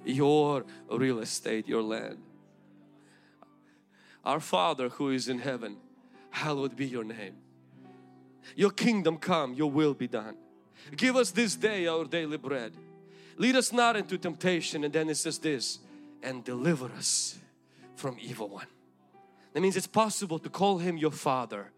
your 0.05 0.65
real 0.91 1.21
estate, 1.21 1.67
your 1.67 1.83
land. 1.83 2.19
Our 4.25 4.41
Father 4.41 4.89
who 4.89 5.11
is 5.11 5.29
in 5.29 5.39
heaven, 5.39 5.77
hallowed 6.35 6.75
be 6.75 6.87
your 6.87 7.05
name. 7.05 7.37
Your 8.57 8.71
kingdom 8.71 9.17
come, 9.19 9.55
your 9.55 9.71
will 9.71 9.95
be 9.95 10.09
done. 10.09 10.37
Give 10.97 11.17
us 11.17 11.31
this 11.31 11.55
day 11.55 11.87
our 11.87 12.05
daily 12.05 12.37
bread. 12.37 12.73
Lead 13.39 13.57
us 13.57 13.73
not 13.73 13.97
into 13.97 14.19
temptation. 14.19 14.85
And 14.85 14.93
then 14.93 15.09
it 15.09 15.15
says 15.15 15.39
this, 15.39 15.79
and 16.23 16.45
deliver 16.45 16.87
us 16.87 17.39
from 17.95 18.17
evil 18.21 18.49
one. 18.49 18.67
That 19.53 19.61
means 19.61 19.77
it's 19.77 19.87
possible 19.87 20.41
to 20.41 20.51
call 20.51 20.79
Him 20.79 20.97
your 20.97 21.13
Father 21.13 21.71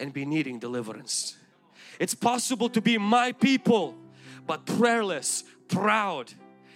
and 0.00 0.12
be 0.12 0.24
needing 0.24 0.58
deliverance. 0.58 1.36
It's 2.00 2.14
possible 2.14 2.70
to 2.70 2.80
be 2.80 2.96
my 2.96 3.32
people 3.32 3.94
but 4.46 4.64
prayerless, 4.64 5.44
proud, 5.68 6.32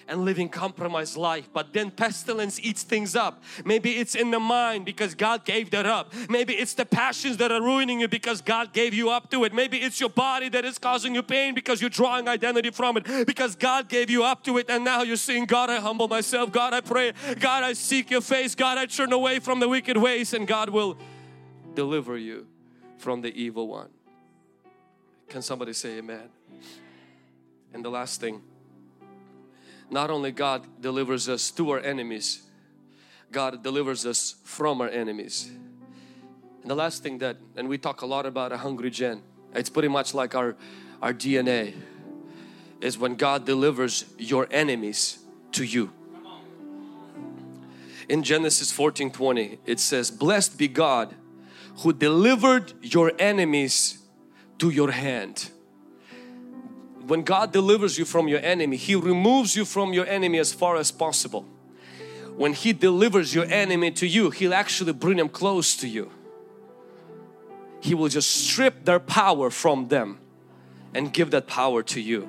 and 0.08 0.24
living 0.24 0.48
compromised 0.48 1.16
life. 1.16 1.48
But 1.52 1.72
then 1.72 1.90
pestilence 1.90 2.58
eats 2.60 2.82
things 2.82 3.14
up. 3.16 3.42
Maybe 3.64 3.92
it's 3.92 4.14
in 4.14 4.30
the 4.30 4.40
mind 4.40 4.84
because 4.84 5.14
God 5.14 5.44
gave 5.44 5.70
that 5.70 5.86
up. 5.86 6.12
Maybe 6.28 6.54
it's 6.54 6.74
the 6.74 6.84
passions 6.84 7.36
that 7.38 7.52
are 7.52 7.62
ruining 7.62 8.00
you 8.00 8.08
because 8.08 8.40
God 8.40 8.72
gave 8.72 8.94
you 8.94 9.10
up 9.10 9.30
to 9.30 9.44
it. 9.44 9.52
Maybe 9.52 9.78
it's 9.78 10.00
your 10.00 10.10
body 10.10 10.48
that 10.50 10.64
is 10.64 10.78
causing 10.78 11.14
you 11.14 11.22
pain 11.22 11.54
because 11.54 11.80
you're 11.80 11.90
drawing 11.90 12.28
identity 12.28 12.70
from 12.70 12.96
it. 12.96 13.26
Because 13.26 13.56
God 13.56 13.88
gave 13.88 14.10
you 14.10 14.24
up 14.24 14.44
to 14.44 14.58
it 14.58 14.66
and 14.68 14.84
now 14.84 15.02
you're 15.02 15.16
saying 15.16 15.46
God 15.46 15.70
I 15.70 15.80
humble 15.80 16.08
myself. 16.08 16.52
God 16.52 16.74
I 16.74 16.80
pray. 16.80 17.12
God 17.40 17.62
I 17.62 17.72
seek 17.72 18.10
your 18.10 18.20
face. 18.20 18.54
God 18.54 18.78
I 18.78 18.86
turn 18.86 19.12
away 19.12 19.38
from 19.38 19.60
the 19.60 19.68
wicked 19.68 19.96
ways 19.96 20.34
and 20.34 20.46
God 20.46 20.70
will 20.70 20.96
deliver 21.74 22.16
you 22.16 22.46
from 22.98 23.20
the 23.20 23.34
evil 23.34 23.68
one. 23.68 23.88
Can 25.28 25.42
somebody 25.42 25.72
say 25.72 25.98
amen? 25.98 26.28
And 27.72 27.84
the 27.84 27.90
last 27.90 28.20
thing 28.20 28.42
not 29.92 30.10
only 30.10 30.32
God 30.32 30.66
delivers 30.80 31.28
us 31.28 31.50
to 31.52 31.70
our 31.70 31.80
enemies, 31.80 32.42
God 33.30 33.62
delivers 33.62 34.06
us 34.06 34.36
from 34.42 34.80
our 34.80 34.88
enemies. 34.88 35.50
And 36.62 36.70
the 36.70 36.74
last 36.74 37.02
thing 37.02 37.18
that, 37.18 37.36
and 37.56 37.68
we 37.68 37.76
talk 37.76 38.00
a 38.00 38.06
lot 38.06 38.24
about 38.24 38.52
a 38.52 38.56
hungry 38.56 38.90
gen, 38.90 39.22
it's 39.54 39.68
pretty 39.68 39.88
much 39.88 40.14
like 40.14 40.34
our, 40.34 40.56
our 41.02 41.12
DNA, 41.12 41.74
is 42.80 42.96
when 42.98 43.16
God 43.16 43.44
delivers 43.44 44.06
your 44.18 44.48
enemies 44.50 45.18
to 45.52 45.64
you. 45.64 45.92
In 48.08 48.22
Genesis 48.22 48.72
14 48.72 49.10
20, 49.10 49.58
it 49.66 49.78
says, 49.78 50.10
Blessed 50.10 50.58
be 50.58 50.68
God 50.68 51.14
who 51.78 51.92
delivered 51.92 52.72
your 52.82 53.12
enemies 53.18 53.98
to 54.58 54.70
your 54.70 54.90
hand 54.90 55.50
when 57.06 57.22
God 57.22 57.52
delivers 57.52 57.98
you 57.98 58.04
from 58.04 58.28
your 58.28 58.40
enemy, 58.40 58.76
He 58.76 58.94
removes 58.94 59.56
you 59.56 59.64
from 59.64 59.92
your 59.92 60.06
enemy 60.06 60.38
as 60.38 60.52
far 60.52 60.76
as 60.76 60.90
possible. 60.90 61.44
When 62.36 62.52
He 62.52 62.72
delivers 62.72 63.34
your 63.34 63.44
enemy 63.46 63.90
to 63.92 64.06
you, 64.06 64.30
He'll 64.30 64.54
actually 64.54 64.92
bring 64.92 65.16
them 65.16 65.28
close 65.28 65.76
to 65.76 65.88
you. 65.88 66.10
He 67.80 67.94
will 67.94 68.08
just 68.08 68.30
strip 68.30 68.84
their 68.84 69.00
power 69.00 69.50
from 69.50 69.88
them 69.88 70.18
and 70.94 71.12
give 71.12 71.32
that 71.32 71.46
power 71.46 71.82
to 71.82 72.00
you. 72.00 72.28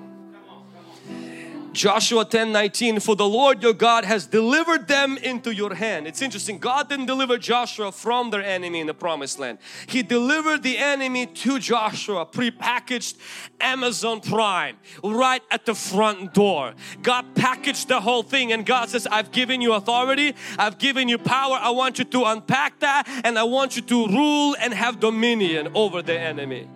Joshua 1.73 2.23
10 2.23 2.51
19, 2.51 2.99
for 2.99 3.15
the 3.15 3.27
Lord 3.27 3.61
your 3.63 3.73
God 3.73 4.05
has 4.05 4.27
delivered 4.27 4.87
them 4.87 5.17
into 5.17 5.53
your 5.53 5.73
hand. 5.73 6.07
It's 6.07 6.21
interesting, 6.21 6.59
God 6.59 6.87
didn't 6.87 7.07
deliver 7.07 7.37
Joshua 7.37 7.91
from 7.91 8.29
their 8.29 8.43
enemy 8.43 8.79
in 8.79 8.87
the 8.87 8.93
promised 8.93 9.39
land. 9.39 9.57
He 9.87 10.03
delivered 10.03 10.63
the 10.63 10.77
enemy 10.77 11.25
to 11.25 11.59
Joshua, 11.59 12.25
pre-packaged 12.25 13.17
Amazon 13.59 14.21
Prime, 14.21 14.77
right 15.03 15.41
at 15.49 15.65
the 15.65 15.73
front 15.75 16.33
door. 16.33 16.73
God 17.01 17.35
packaged 17.35 17.87
the 17.87 17.99
whole 17.99 18.23
thing 18.23 18.51
and 18.51 18.65
God 18.65 18.89
says, 18.89 19.07
I've 19.07 19.31
given 19.31 19.61
you 19.61 19.73
authority, 19.73 20.35
I've 20.57 20.77
given 20.77 21.09
you 21.09 21.17
power, 21.17 21.57
I 21.59 21.71
want 21.71 21.97
you 21.97 22.05
to 22.05 22.25
unpack 22.25 22.79
that 22.79 23.07
and 23.23 23.37
I 23.37 23.43
want 23.43 23.75
you 23.75 23.81
to 23.81 24.07
rule 24.07 24.55
and 24.59 24.73
have 24.73 24.99
dominion 24.99 25.69
over 25.73 26.01
the 26.01 26.17
enemy. 26.17 26.67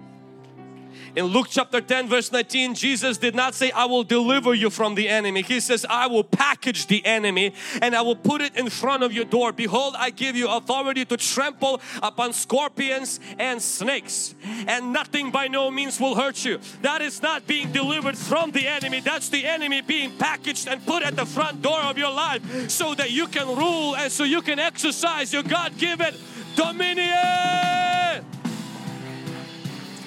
In 1.17 1.25
Luke 1.25 1.47
chapter 1.49 1.81
10 1.81 2.09
verse 2.09 2.31
19 2.31 2.75
Jesus 2.75 3.17
did 3.17 3.33
not 3.33 3.55
say 3.55 3.71
I 3.71 3.85
will 3.85 4.03
deliver 4.03 4.53
you 4.53 4.69
from 4.69 4.93
the 4.93 5.09
enemy. 5.09 5.41
He 5.41 5.59
says 5.59 5.83
I 5.89 6.05
will 6.05 6.23
package 6.23 6.85
the 6.85 7.03
enemy 7.03 7.55
and 7.81 7.95
I 7.95 8.03
will 8.03 8.15
put 8.15 8.39
it 8.39 8.55
in 8.55 8.69
front 8.69 9.01
of 9.01 9.11
your 9.11 9.25
door. 9.25 9.51
Behold 9.51 9.95
I 9.97 10.11
give 10.11 10.35
you 10.35 10.47
authority 10.47 11.05
to 11.05 11.17
trample 11.17 11.81
upon 12.03 12.33
scorpions 12.33 13.19
and 13.39 13.59
snakes 13.59 14.35
and 14.67 14.93
nothing 14.93 15.31
by 15.31 15.47
no 15.47 15.71
means 15.71 15.99
will 15.99 16.13
hurt 16.13 16.45
you. 16.45 16.59
That 16.83 17.01
is 17.01 17.19
not 17.23 17.47
being 17.47 17.71
delivered 17.71 18.15
from 18.15 18.51
the 18.51 18.67
enemy. 18.67 18.99
That's 18.99 19.29
the 19.29 19.43
enemy 19.43 19.81
being 19.81 20.15
packaged 20.19 20.67
and 20.67 20.85
put 20.85 21.01
at 21.01 21.15
the 21.15 21.25
front 21.25 21.63
door 21.63 21.81
of 21.81 21.97
your 21.97 22.11
life 22.11 22.69
so 22.69 22.93
that 22.93 23.09
you 23.09 23.25
can 23.25 23.47
rule 23.57 23.95
and 23.95 24.11
so 24.11 24.23
you 24.23 24.43
can 24.43 24.59
exercise 24.59 25.33
your 25.33 25.41
God-given 25.41 26.13
dominion. 26.55 27.76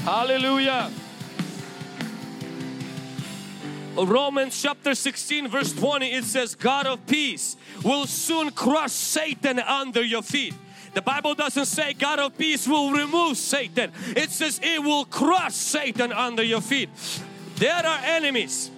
Hallelujah. 0.05 0.91
Romans 3.97 4.61
chapter 4.63 4.95
16 4.95 5.49
verse 5.49 5.73
20 5.75 6.07
it 6.07 6.25
says 6.25 6.55
God 6.55 6.87
of 6.87 7.07
peace 7.07 7.57
will 7.85 8.07
soon 8.07 8.51
crush 8.51 8.93
Satan 8.93 9.59
under 9.59 10.03
your 10.03 10.23
feet. 10.23 10.55
The 10.95 11.03
Bible 11.03 11.35
doesn't 11.35 11.67
say 11.67 11.93
God 11.93 12.19
of 12.19 12.37
peace 12.39 12.67
will 12.67 12.93
remove 12.93 13.37
Satan. 13.37 13.93
It 14.17 14.31
says 14.31 14.59
it 14.63 14.83
will 14.83 15.05
crush 15.05 15.55
Satan 15.55 16.13
under 16.13 16.43
your 16.43 16.61
feet. 16.61 16.89
There 17.57 17.75
are 17.75 18.01
enemies 18.03 18.71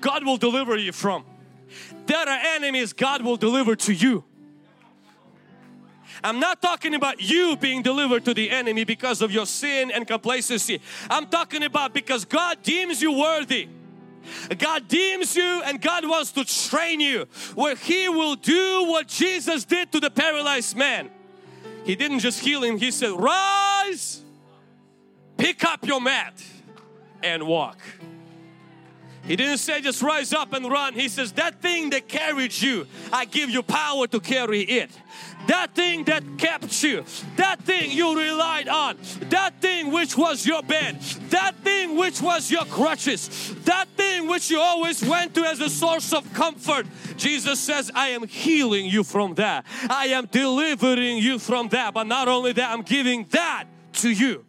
God 0.00 0.24
will 0.24 0.36
deliver 0.36 0.76
you 0.76 0.92
from. 0.92 1.24
There 2.06 2.28
are 2.28 2.38
enemies 2.54 2.92
God 2.92 3.22
will 3.22 3.36
deliver 3.36 3.74
to 3.74 3.92
you. 3.92 4.24
I'm 6.26 6.40
not 6.40 6.60
talking 6.60 6.96
about 6.96 7.20
you 7.22 7.56
being 7.56 7.82
delivered 7.82 8.24
to 8.24 8.34
the 8.34 8.50
enemy 8.50 8.82
because 8.82 9.22
of 9.22 9.30
your 9.30 9.46
sin 9.46 9.92
and 9.92 10.08
complacency. 10.08 10.80
I'm 11.08 11.28
talking 11.28 11.62
about 11.62 11.94
because 11.94 12.24
God 12.24 12.64
deems 12.64 13.00
you 13.00 13.12
worthy. 13.12 13.68
God 14.58 14.88
deems 14.88 15.36
you 15.36 15.62
and 15.64 15.80
God 15.80 16.04
wants 16.04 16.32
to 16.32 16.44
train 16.44 16.98
you 16.98 17.28
where 17.54 17.76
He 17.76 18.08
will 18.08 18.34
do 18.34 18.86
what 18.88 19.06
Jesus 19.06 19.64
did 19.64 19.92
to 19.92 20.00
the 20.00 20.10
paralyzed 20.10 20.76
man. 20.76 21.10
He 21.84 21.94
didn't 21.94 22.18
just 22.18 22.40
heal 22.40 22.64
him, 22.64 22.76
He 22.78 22.90
said, 22.90 23.12
Rise, 23.12 24.24
pick 25.36 25.62
up 25.62 25.86
your 25.86 26.00
mat, 26.00 26.42
and 27.22 27.46
walk. 27.46 27.78
He 29.26 29.34
didn't 29.34 29.58
say 29.58 29.80
just 29.80 30.02
rise 30.02 30.32
up 30.32 30.52
and 30.52 30.70
run. 30.70 30.94
He 30.94 31.08
says 31.08 31.32
that 31.32 31.60
thing 31.60 31.90
that 31.90 32.06
carried 32.06 32.60
you, 32.60 32.86
I 33.12 33.24
give 33.24 33.50
you 33.50 33.62
power 33.62 34.06
to 34.06 34.20
carry 34.20 34.62
it. 34.62 34.90
That 35.48 35.74
thing 35.74 36.04
that 36.04 36.22
kept 36.38 36.82
you, 36.82 37.04
that 37.36 37.60
thing 37.62 37.90
you 37.90 38.16
relied 38.16 38.68
on, 38.68 38.96
that 39.30 39.60
thing 39.60 39.92
which 39.92 40.16
was 40.16 40.46
your 40.46 40.62
bed, 40.62 41.00
that 41.30 41.56
thing 41.62 41.96
which 41.96 42.20
was 42.20 42.50
your 42.50 42.64
crutches, 42.64 43.54
that 43.64 43.88
thing 43.96 44.28
which 44.28 44.50
you 44.50 44.60
always 44.60 45.04
went 45.04 45.34
to 45.34 45.44
as 45.44 45.60
a 45.60 45.70
source 45.70 46.12
of 46.12 46.32
comfort. 46.32 46.86
Jesus 47.16 47.60
says, 47.60 47.90
I 47.94 48.08
am 48.08 48.26
healing 48.26 48.86
you 48.86 49.04
from 49.04 49.34
that. 49.34 49.66
I 49.88 50.06
am 50.06 50.26
delivering 50.26 51.18
you 51.18 51.38
from 51.38 51.68
that. 51.68 51.94
But 51.94 52.06
not 52.06 52.28
only 52.28 52.52
that, 52.52 52.72
I'm 52.72 52.82
giving 52.82 53.24
that 53.30 53.64
to 53.94 54.10
you 54.10 54.45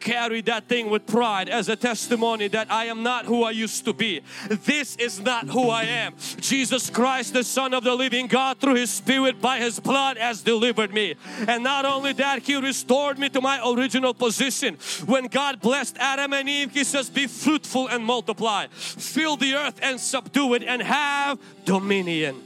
carry 0.00 0.40
that 0.42 0.68
thing 0.68 0.90
with 0.90 1.06
pride 1.06 1.48
as 1.48 1.68
a 1.68 1.76
testimony 1.76 2.48
that 2.48 2.70
I 2.70 2.86
am 2.86 3.02
not 3.02 3.26
who 3.26 3.44
I 3.44 3.50
used 3.50 3.84
to 3.84 3.92
be. 3.92 4.22
This 4.48 4.96
is 4.96 5.20
not 5.20 5.48
who 5.48 5.70
I 5.70 5.84
am. 5.84 6.14
Jesus 6.40 6.90
Christ, 6.90 7.32
the 7.32 7.44
Son 7.44 7.74
of 7.74 7.84
the 7.84 7.94
living 7.94 8.26
God, 8.26 8.58
through 8.58 8.74
His 8.74 8.90
Spirit 8.90 9.40
by 9.40 9.58
His 9.58 9.80
blood 9.80 10.16
has 10.18 10.42
delivered 10.42 10.92
me. 10.92 11.14
And 11.46 11.62
not 11.62 11.84
only 11.84 12.12
that, 12.14 12.42
He 12.42 12.56
restored 12.56 13.18
me 13.18 13.28
to 13.30 13.40
my 13.40 13.60
original 13.66 14.14
position. 14.14 14.76
When 15.06 15.26
God 15.26 15.60
blessed 15.60 15.96
Adam 15.98 16.32
and 16.32 16.48
Eve, 16.48 16.72
He 16.72 16.84
says, 16.84 17.10
Be 17.10 17.26
fruitful 17.26 17.88
and 17.88 18.04
multiply, 18.04 18.66
fill 18.70 19.36
the 19.36 19.54
earth 19.54 19.78
and 19.82 20.00
subdue 20.00 20.54
it, 20.54 20.62
and 20.62 20.82
have 20.82 21.38
dominion. 21.64 22.42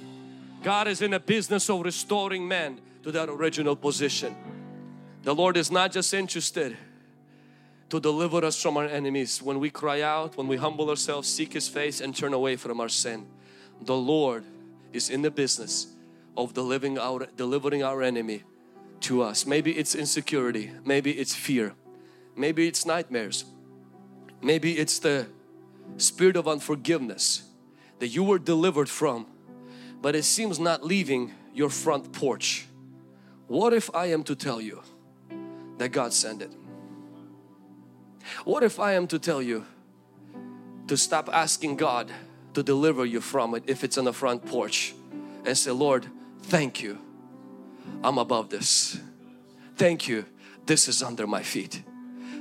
God 0.63 0.87
is 0.89 1.03
in 1.03 1.13
a 1.15 1.21
business 1.21 1.69
of 1.69 1.81
restoring 1.81 2.47
man 2.47 2.81
to 3.03 3.11
that 3.13 3.29
original 3.29 3.75
position. 3.75 4.37
The 5.23 5.35
Lord 5.35 5.57
is 5.57 5.71
not 5.71 5.93
just 5.93 6.15
interested 6.15 6.77
to 7.93 8.01
deliver 8.01 8.43
us 8.43 8.57
from 8.63 8.79
our 8.79 8.87
enemies 8.87 9.43
when 9.43 9.61
we 9.61 9.69
cry 9.69 10.01
out, 10.01 10.35
when 10.39 10.49
we 10.49 10.57
humble 10.57 10.89
ourselves, 10.89 11.29
seek 11.29 11.53
His 11.53 11.69
face 11.69 12.01
and 12.01 12.17
turn 12.17 12.33
away 12.33 12.57
from 12.57 12.81
our 12.81 12.89
sin. 12.89 13.27
The 13.83 13.95
Lord 13.95 14.47
is 14.95 15.11
in 15.11 15.21
the 15.21 15.31
business 15.31 15.89
of 16.35 16.55
delivering 16.55 16.99
our, 16.99 17.27
delivering 17.37 17.83
our 17.83 18.03
enemy 18.03 18.45
to 19.01 19.21
us. 19.21 19.45
Maybe 19.45 19.77
it's 19.77 19.95
insecurity, 19.95 20.71
maybe 20.87 21.13
it's 21.13 21.35
fear, 21.35 21.75
maybe 22.35 22.67
it's 22.67 22.87
nightmares, 22.87 23.45
maybe 24.41 24.79
it's 24.79 24.99
the 24.99 25.27
spirit 25.99 26.37
of 26.37 26.49
unforgiveness 26.49 27.43
that 27.99 28.09
you 28.09 28.25
were 28.25 28.39
delivered 28.39 28.89
from 28.89 29.27
but 30.01 30.17
it 30.17 30.25
seems 30.25 30.59
not 30.59 30.83
leaving 30.83 31.31
your 31.53 31.69
front 31.69 32.11
porch. 32.11 32.67
What 33.49 33.75
if 33.75 33.95
I 33.95 34.07
am 34.07 34.25
to 34.25 34.35
tell 34.35 34.63
you 34.63 34.81
that 35.77 35.91
God 35.91 36.15
sent 36.15 36.41
it? 36.41 36.62
What 38.45 38.63
if 38.63 38.81
I 38.81 38.93
am 38.95 39.07
to 39.09 39.19
tell 39.19 39.43
you 39.43 39.65
to 40.89 40.97
stop 40.97 41.29
asking 41.33 41.77
God 41.77 42.11
to 42.55 42.63
deliver 42.63 43.05
you 43.05 43.21
from 43.21 43.55
it 43.55 43.65
if 43.67 43.85
it's 43.85 43.99
on 43.99 44.05
the 44.05 44.13
front 44.13 44.45
porch 44.45 44.95
and 45.45 45.57
say, 45.57 45.71
Lord, 45.71 46.07
thank 46.43 46.83
you. 46.83 46.99
I'm 48.05 48.19
above 48.19 48.51
this. 48.51 49.01
Thank 49.77 50.09
you. 50.09 50.27
This 50.67 50.89
is 50.89 51.03
under 51.03 51.27
my 51.27 51.43
feet. 51.43 51.83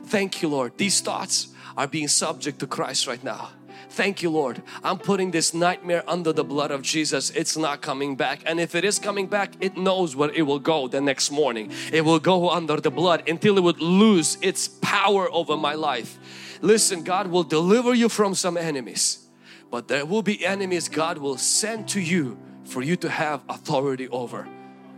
Thank 0.05 0.41
you, 0.41 0.49
Lord. 0.49 0.77
These 0.77 1.01
thoughts 1.01 1.47
are 1.77 1.87
being 1.87 2.07
subject 2.07 2.59
to 2.59 2.67
Christ 2.67 3.07
right 3.07 3.23
now. 3.23 3.49
Thank 3.91 4.21
you, 4.21 4.29
Lord. 4.29 4.63
I'm 4.85 4.97
putting 4.97 5.31
this 5.31 5.53
nightmare 5.53 6.01
under 6.07 6.31
the 6.31 6.45
blood 6.45 6.71
of 6.71 6.81
Jesus. 6.81 7.29
It's 7.31 7.57
not 7.57 7.81
coming 7.81 8.15
back. 8.15 8.41
And 8.45 8.57
if 8.57 8.73
it 8.73 8.85
is 8.85 8.97
coming 8.99 9.27
back, 9.27 9.51
it 9.59 9.75
knows 9.75 10.15
where 10.15 10.29
it 10.29 10.43
will 10.43 10.59
go 10.59 10.87
the 10.87 11.01
next 11.01 11.29
morning. 11.29 11.73
It 11.91 12.05
will 12.05 12.19
go 12.19 12.49
under 12.49 12.77
the 12.77 12.89
blood 12.89 13.27
until 13.27 13.57
it 13.57 13.63
would 13.63 13.81
lose 13.81 14.37
its 14.41 14.69
power 14.69 15.29
over 15.33 15.57
my 15.57 15.73
life. 15.73 16.17
Listen, 16.61 17.03
God 17.03 17.27
will 17.27 17.43
deliver 17.43 17.93
you 17.93 18.07
from 18.07 18.33
some 18.33 18.55
enemies, 18.55 19.27
but 19.69 19.89
there 19.89 20.05
will 20.05 20.21
be 20.21 20.45
enemies 20.45 20.87
God 20.87 21.17
will 21.17 21.37
send 21.37 21.89
to 21.89 21.99
you 21.99 22.39
for 22.63 22.81
you 22.81 22.95
to 22.95 23.09
have 23.09 23.41
authority 23.49 24.07
over 24.07 24.47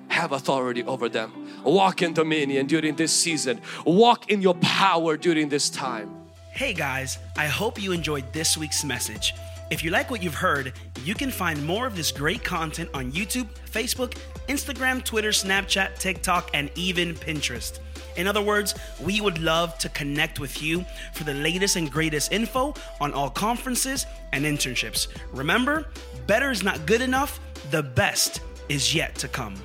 have 0.09 0.31
authority 0.31 0.83
over 0.83 1.09
them. 1.09 1.31
Walk 1.63 2.03
in 2.03 2.13
dominion 2.13 2.67
during 2.67 2.95
this 2.95 3.11
season. 3.11 3.59
Walk 3.83 4.29
in 4.29 4.43
your 4.43 4.53
power 4.53 5.17
during 5.17 5.49
this 5.49 5.71
time. 5.71 6.22
Hey 6.55 6.71
guys, 6.71 7.17
I 7.35 7.47
hope 7.47 7.81
you 7.81 7.93
enjoyed 7.93 8.31
this 8.31 8.55
week's 8.59 8.83
message. 8.83 9.33
If 9.71 9.83
you 9.83 9.89
like 9.89 10.11
what 10.11 10.21
you've 10.21 10.35
heard, 10.35 10.71
you 11.03 11.15
can 11.15 11.31
find 11.31 11.65
more 11.65 11.87
of 11.87 11.95
this 11.95 12.11
great 12.11 12.43
content 12.43 12.91
on 12.93 13.11
YouTube, 13.11 13.47
Facebook, 13.71 14.15
Instagram, 14.47 15.03
Twitter, 15.03 15.29
Snapchat, 15.29 15.97
TikTok, 15.97 16.51
and 16.53 16.69
even 16.75 17.15
Pinterest. 17.15 17.79
In 18.17 18.27
other 18.27 18.43
words, 18.43 18.75
we 19.01 19.19
would 19.19 19.39
love 19.39 19.79
to 19.79 19.89
connect 19.89 20.39
with 20.39 20.61
you 20.61 20.85
for 21.15 21.23
the 21.23 21.33
latest 21.33 21.75
and 21.75 21.91
greatest 21.91 22.31
info 22.31 22.75
on 23.01 23.13
all 23.13 23.31
conferences 23.31 24.05
and 24.31 24.45
internships. 24.45 25.07
Remember, 25.31 25.87
better 26.27 26.51
is 26.51 26.61
not 26.61 26.85
good 26.85 27.01
enough, 27.01 27.39
the 27.71 27.81
best 27.81 28.41
is 28.69 28.93
yet 28.93 29.15
to 29.15 29.27
come. 29.27 29.55